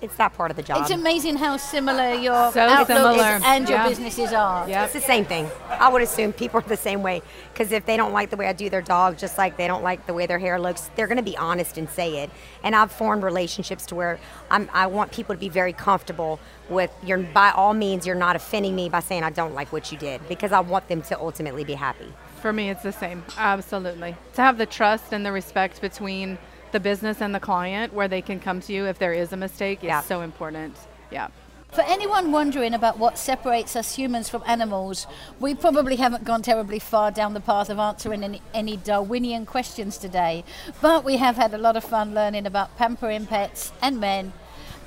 it's 0.03 0.17
that 0.17 0.33
part 0.35 0.51
of 0.51 0.57
the 0.57 0.63
job. 0.63 0.83
It's 0.83 0.91
amazing 0.91 1.37
how 1.37 1.57
similar 1.57 2.15
your 2.15 2.51
So 2.53 2.61
outlook 2.61 2.87
similar. 2.87 3.37
is 3.37 3.43
and 3.45 3.69
your 3.69 3.79
Yeah. 3.79 3.89
businesses 3.89 4.33
are. 4.33 4.69
Yep. 4.69 4.85
It's 4.85 4.93
the 4.95 5.01
same 5.01 5.25
thing. 5.25 5.51
I 5.69 5.89
would 5.89 6.03
assume 6.03 6.33
people 6.33 6.59
are 6.61 6.63
the 6.69 6.77
same 6.77 7.03
way 7.03 7.23
because 7.53 7.71
if 7.73 7.85
they 7.87 7.97
don't 7.97 8.13
like 8.13 8.31
the 8.31 8.37
way 8.37 8.47
I 8.49 8.53
do 8.53 8.71
their 8.71 8.81
dog, 8.83 9.19
just 9.19 9.37
like 9.39 9.57
they 9.57 9.67
don't 9.67 9.83
like 9.83 10.07
the 10.07 10.15
way 10.15 10.27
their 10.27 10.39
hair 10.39 10.59
looks, 10.59 10.91
they're 10.97 11.07
going 11.07 11.17
to 11.19 11.23
be 11.23 11.37
honest 11.37 11.77
and 11.79 11.89
say 11.89 12.19
it. 12.23 12.31
And 12.63 12.75
I've 12.75 12.91
formed 12.93 13.23
relationships 13.23 13.85
to 13.87 13.95
where 13.95 14.19
I'm, 14.51 14.71
I 14.73 14.87
want 14.87 15.13
people 15.13 15.35
to 15.35 15.39
be 15.41 15.49
very 15.49 15.73
comfortable 15.73 16.41
with. 16.69 16.91
You're 17.03 17.19
by 17.19 17.51
all 17.51 17.75
means, 17.75 18.07
you're 18.07 18.17
not 18.17 18.37
offending 18.37 18.75
me 18.75 18.89
by 18.89 19.01
saying 19.01 19.23
I 19.23 19.31
don't 19.31 19.55
like 19.55 19.73
what 19.73 19.93
you 19.93 19.99
did 19.99 20.27
because 20.29 20.53
I 20.53 20.61
want 20.61 20.89
them 20.89 21.03
to 21.03 21.19
ultimately 21.21 21.65
be 21.65 21.75
happy. 21.75 22.13
For 22.41 22.53
me, 22.55 22.71
it's 22.71 22.83
the 22.83 22.93
same. 22.93 23.23
Absolutely. 23.37 24.17
To 24.35 24.41
have 24.43 24.57
the 24.57 24.65
trust 24.65 25.13
and 25.13 25.27
the 25.27 25.33
respect 25.33 25.83
between 25.83 26.39
the 26.73 26.81
business 26.81 27.21
and 27.21 27.35
the 27.35 27.41
client 27.41 27.93
where 27.93 28.09
they 28.09 28.23
can 28.23 28.41
come 28.41 28.61
to 28.63 28.73
you 28.73 28.87
if 28.87 28.99
there 28.99 29.13
is 29.13 29.33
a 29.33 29.37
mistake 29.37 29.85
is 29.85 30.05
so 30.05 30.23
important. 30.23 30.77
Yeah. 31.11 31.29
For 31.73 31.83
anyone 31.83 32.33
wondering 32.33 32.75
about 32.75 32.99
what 32.99 33.17
separates 33.17 33.77
us 33.77 33.95
humans 33.95 34.29
from 34.29 34.43
animals, 34.45 35.07
we 35.39 35.55
probably 35.55 35.97
haven't 35.97 36.25
gone 36.25 36.43
terribly 36.43 36.81
far 36.81 37.13
down 37.13 37.33
the 37.33 37.41
path 37.41 37.71
of 37.71 37.79
answering 37.79 38.25
any, 38.25 38.43
any 38.53 38.77
Darwinian 38.77 39.47
questions 39.47 39.97
today, 39.97 40.43
but 40.83 41.05
we 41.05 41.19
have 41.19 41.37
had 41.37 41.55
a 41.55 41.59
lot 41.59 41.77
of 41.77 41.85
fun 41.85 42.13
learning 42.13 42.45
about 42.45 42.77
pampering 42.77 43.25
pets 43.25 43.71
and 43.81 44.01
men 44.01 44.33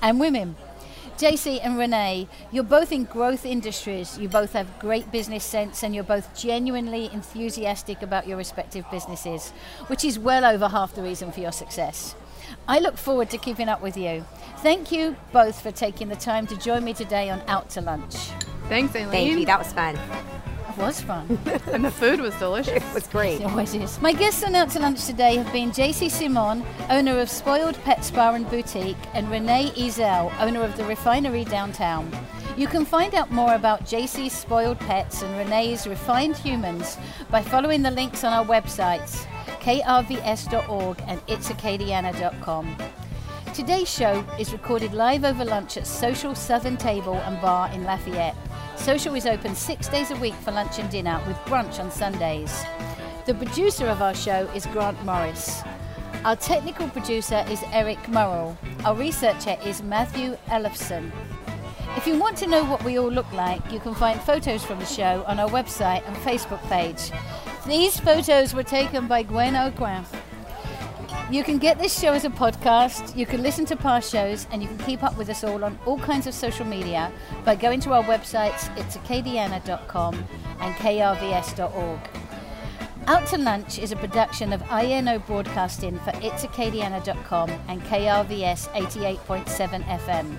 and 0.02 0.20
women. 0.20 0.58
JC 1.24 1.62
and 1.64 1.78
Renee, 1.78 2.28
you're 2.52 2.66
both 2.66 2.92
in 2.92 3.06
growth 3.06 3.46
industries. 3.46 4.20
You 4.20 4.28
both 4.28 4.52
have 4.52 4.78
great 4.78 5.10
business 5.10 5.46
sense 5.46 5.82
and 5.82 5.96
you're 5.96 6.04
both 6.04 6.38
genuinely 6.38 7.10
enthusiastic 7.14 8.02
about 8.02 8.28
your 8.28 8.36
respective 8.36 8.84
businesses, 8.92 9.52
which 9.88 10.04
is 10.04 10.20
well 10.20 10.44
over 10.44 10.68
half 10.68 10.94
the 10.94 11.02
reason 11.02 11.32
for 11.32 11.40
your 11.40 11.54
success. 11.54 12.14
I 12.68 12.80
look 12.80 12.98
forward 12.98 13.30
to 13.30 13.38
keeping 13.38 13.70
up 13.70 13.82
with 13.82 13.96
you. 13.96 14.26
Thank 14.58 14.92
you 14.92 15.16
both 15.32 15.62
for 15.62 15.72
taking 15.72 16.10
the 16.10 16.18
time 16.18 16.46
to 16.48 16.58
join 16.58 16.84
me 16.84 16.94
today 16.94 17.30
on 17.30 17.42
Out 17.48 17.70
to 17.70 17.80
Lunch. 17.80 18.16
Thanks, 18.68 18.94
Aileen. 18.94 19.12
Thank 19.12 19.40
you. 19.40 19.46
That 19.46 19.60
was 19.60 19.72
fun. 19.72 19.98
It 20.74 20.80
was 20.80 21.02
fun. 21.02 21.40
and 21.72 21.86
the 21.86 21.92
food 21.92 22.20
was 22.20 22.36
delicious. 22.36 22.84
It 22.84 22.94
was 22.94 23.08
great. 23.08 23.42
It 23.42 23.46
always 23.46 23.76
is. 23.76 24.02
My 24.02 24.12
guests 24.12 24.44
on 24.44 24.56
Out 24.56 24.72
to 24.72 24.80
Lunch 24.80 25.06
today 25.06 25.36
have 25.36 25.52
been 25.54 25.70
JC 25.70 26.10
Simon, 26.10 26.66
owner 26.90 27.20
of 27.20 27.30
Spoiled 27.30 27.76
Pets 27.84 28.08
Spa 28.08 28.34
and 28.34 28.50
Boutique, 28.50 28.98
and 29.14 29.30
Renee 29.30 29.72
Ezel, 29.76 30.34
owner 30.40 30.64
of 30.64 30.76
the 30.76 30.84
Refinery 30.86 31.46
Downtown. 31.46 32.12
You 32.58 32.68
can 32.68 32.86
find 32.86 33.14
out 33.14 33.32
more 33.32 33.54
about 33.54 33.86
JC's 33.86 34.34
Spoiled 34.34 34.80
Pets 34.80 35.22
and 35.22 35.38
Renee's 35.38 35.86
Refined 35.86 36.38
Humans 36.38 36.98
by 37.30 37.42
following 37.44 37.84
the 37.84 37.92
links 37.92 38.24
on 38.24 38.34
our 38.34 38.46
websites, 38.46 39.26
krvs.org 39.60 41.04
and 41.08 41.26
itsacadiana.com. 41.28 42.78
Today's 43.54 43.88
show 43.88 44.26
is 44.40 44.52
recorded 44.52 44.94
live 44.94 45.24
over 45.24 45.46
lunch 45.46 45.78
at 45.78 45.86
Social 45.86 46.34
Southern 46.34 46.78
Table 46.78 47.16
and 47.18 47.40
Bar 47.40 47.72
in 47.72 47.84
Lafayette. 47.84 48.36
Social 48.76 49.16
is 49.16 49.26
open 49.26 49.56
six 49.56 49.88
days 49.88 50.12
a 50.12 50.16
week 50.18 50.34
for 50.36 50.52
lunch 50.52 50.80
and 50.80 50.90
dinner 50.90 51.22
with 51.28 51.38
brunch 51.46 51.80
on 51.80 51.90
Sundays. 51.90 52.64
The 53.26 53.34
producer 53.34 53.88
of 53.88 54.02
our 54.02 54.14
show 54.14 54.50
is 54.54 54.66
Grant 54.68 55.04
Morris. 55.06 55.62
Our 56.26 56.36
technical 56.36 56.90
producer 56.90 57.46
is 57.50 57.64
Eric 57.72 58.00
Murrell. 58.10 58.58
Our 58.84 58.96
researcher 58.96 59.58
is 59.66 59.82
Matthew 59.84 60.38
Ellefson. 60.48 61.12
If 61.96 62.08
you 62.08 62.18
want 62.18 62.38
to 62.38 62.48
know 62.48 62.64
what 62.66 62.84
we 62.84 62.98
all 62.98 63.12
look 63.12 63.32
like, 63.32 63.72
you 63.72 63.80
can 63.80 63.94
find 63.94 64.20
photos 64.20 64.66
from 64.66 64.80
the 64.80 64.86
show 64.86 65.24
on 65.28 65.40
our 65.40 65.50
website 65.50 66.06
and 66.08 66.16
Facebook 66.18 66.62
page. 66.70 67.12
These 67.68 68.00
photos 68.00 68.54
were 68.54 68.64
taken 68.64 69.08
by 69.08 69.24
Gwen 69.24 69.56
O'Quan. 69.56 70.06
You 71.34 71.44
can 71.44 71.58
get 71.58 71.80
this 71.80 72.00
show 72.00 72.14
as 72.14 72.26
a 72.26 72.30
podcast, 72.30 73.18
you 73.18 73.26
can 73.26 73.42
listen 73.42 73.66
to 73.66 73.76
past 73.76 74.12
shows, 74.12 74.46
and 74.52 74.62
you 74.62 74.68
can 74.68 74.78
keep 74.78 75.02
up 75.02 75.18
with 75.18 75.32
us 75.32 75.44
all 75.44 75.64
on 75.64 75.80
all 75.84 75.98
kinds 75.98 76.28
of 76.28 76.34
social 76.36 76.64
media 76.64 77.12
by 77.44 77.56
going 77.56 77.80
to 77.80 77.94
our 77.94 78.04
websites, 78.04 78.70
itsacadiana.com 78.76 80.14
and 80.60 80.76
krvs.org. 80.76 82.00
Out 83.08 83.28
to 83.30 83.40
Lunch 83.40 83.80
is 83.80 83.92
a 83.92 83.96
production 83.96 84.54
of 84.54 84.62
INO 84.70 85.18
Broadcasting 85.26 85.98
for 86.02 86.12
itsacadiana.com 86.12 87.50
and 87.68 87.82
KRVS 87.82 88.68
88.7 88.70 89.84
FM. 89.86 90.36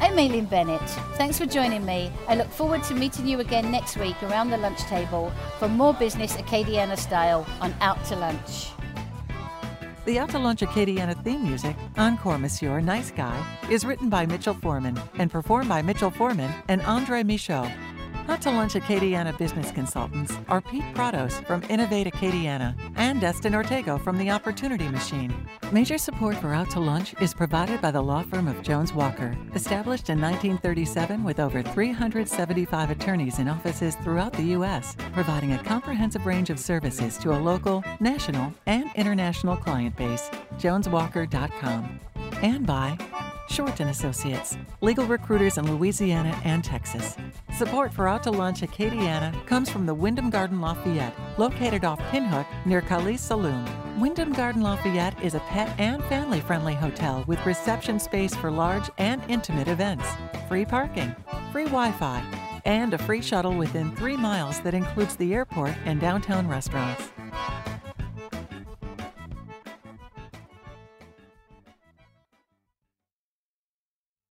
I'm 0.00 0.18
Aileen 0.18 0.46
Bennett. 0.46 0.88
Thanks 1.18 1.36
for 1.36 1.44
joining 1.44 1.84
me. 1.84 2.10
I 2.26 2.36
look 2.36 2.48
forward 2.48 2.82
to 2.84 2.94
meeting 2.94 3.26
you 3.26 3.40
again 3.40 3.70
next 3.70 3.98
week 3.98 4.22
around 4.22 4.48
the 4.48 4.56
lunch 4.56 4.80
table 4.84 5.30
for 5.58 5.68
more 5.68 5.92
business 5.92 6.38
Acadiana 6.38 6.96
style 6.96 7.46
on 7.60 7.74
Out 7.82 8.02
to 8.06 8.16
Lunch. 8.16 8.75
The 10.06 10.20
Out 10.20 10.30
to 10.30 10.38
Acadiana 10.38 11.20
theme 11.24 11.42
music, 11.42 11.74
Encore 11.96 12.38
Monsieur 12.38 12.80
Nice 12.80 13.10
Guy, 13.10 13.44
is 13.68 13.84
written 13.84 14.08
by 14.08 14.24
Mitchell 14.24 14.54
Foreman 14.54 14.96
and 15.18 15.32
performed 15.32 15.68
by 15.68 15.82
Mitchell 15.82 16.12
Foreman 16.12 16.52
and 16.68 16.80
Andre 16.82 17.24
Michaud. 17.24 17.68
Out 18.28 18.42
to 18.42 18.50
Lunch 18.50 18.74
Acadiana 18.74 19.36
business 19.38 19.70
consultants 19.70 20.34
are 20.48 20.60
Pete 20.60 20.82
Prados 20.94 21.44
from 21.46 21.62
Innovate 21.68 22.12
Acadiana 22.12 22.76
and 22.96 23.20
Destin 23.20 23.52
Ortego 23.52 24.02
from 24.02 24.18
The 24.18 24.30
Opportunity 24.30 24.88
Machine. 24.88 25.32
Major 25.70 25.96
support 25.96 26.34
for 26.36 26.52
Out 26.52 26.68
to 26.70 26.80
Lunch 26.80 27.14
is 27.20 27.32
provided 27.32 27.80
by 27.80 27.92
the 27.92 28.02
law 28.02 28.24
firm 28.24 28.48
of 28.48 28.62
Jones 28.62 28.92
Walker, 28.92 29.36
established 29.54 30.10
in 30.10 30.20
1937 30.20 31.22
with 31.22 31.38
over 31.38 31.62
375 31.62 32.90
attorneys 32.90 33.38
in 33.38 33.46
offices 33.46 33.94
throughout 33.96 34.32
the 34.32 34.54
U.S., 34.58 34.96
providing 35.12 35.52
a 35.52 35.62
comprehensive 35.62 36.26
range 36.26 36.50
of 36.50 36.58
services 36.58 37.16
to 37.18 37.30
a 37.32 37.38
local, 37.38 37.84
national, 38.00 38.52
and 38.66 38.90
international 38.96 39.56
client 39.56 39.94
base. 39.94 40.30
JonesWalker.com. 40.58 42.00
And 42.42 42.66
by 42.66 42.98
Shorten 43.48 43.88
Associates, 43.88 44.56
legal 44.80 45.06
recruiters 45.06 45.58
in 45.58 45.70
Louisiana 45.70 46.38
and 46.44 46.64
Texas. 46.64 47.16
Support 47.56 47.92
for 47.92 48.08
Out 48.08 48.22
to 48.24 48.30
Lunch 48.30 48.60
Acadiana 48.60 49.46
comes 49.46 49.70
from 49.70 49.86
the 49.86 49.94
Wyndham 49.94 50.30
Garden 50.30 50.60
Lafayette, 50.60 51.14
located 51.38 51.84
off 51.84 52.00
Pinhook 52.10 52.46
near 52.64 52.82
Kaliste 52.82 53.28
Saloom. 53.28 53.66
Wyndham 53.98 54.32
Garden 54.32 54.62
Lafayette 54.62 55.22
is 55.22 55.34
a 55.34 55.40
pet 55.40 55.72
and 55.78 56.02
family 56.04 56.40
friendly 56.40 56.74
hotel 56.74 57.24
with 57.26 57.44
reception 57.46 57.98
space 57.98 58.34
for 58.34 58.50
large 58.50 58.90
and 58.98 59.22
intimate 59.28 59.68
events, 59.68 60.06
free 60.48 60.64
parking, 60.64 61.14
free 61.52 61.64
Wi 61.64 61.92
Fi, 61.92 62.22
and 62.64 62.94
a 62.94 62.98
free 62.98 63.22
shuttle 63.22 63.54
within 63.54 63.94
three 63.96 64.16
miles 64.16 64.60
that 64.60 64.74
includes 64.74 65.16
the 65.16 65.32
airport 65.32 65.74
and 65.84 66.00
downtown 66.00 66.48
restaurants. 66.48 67.10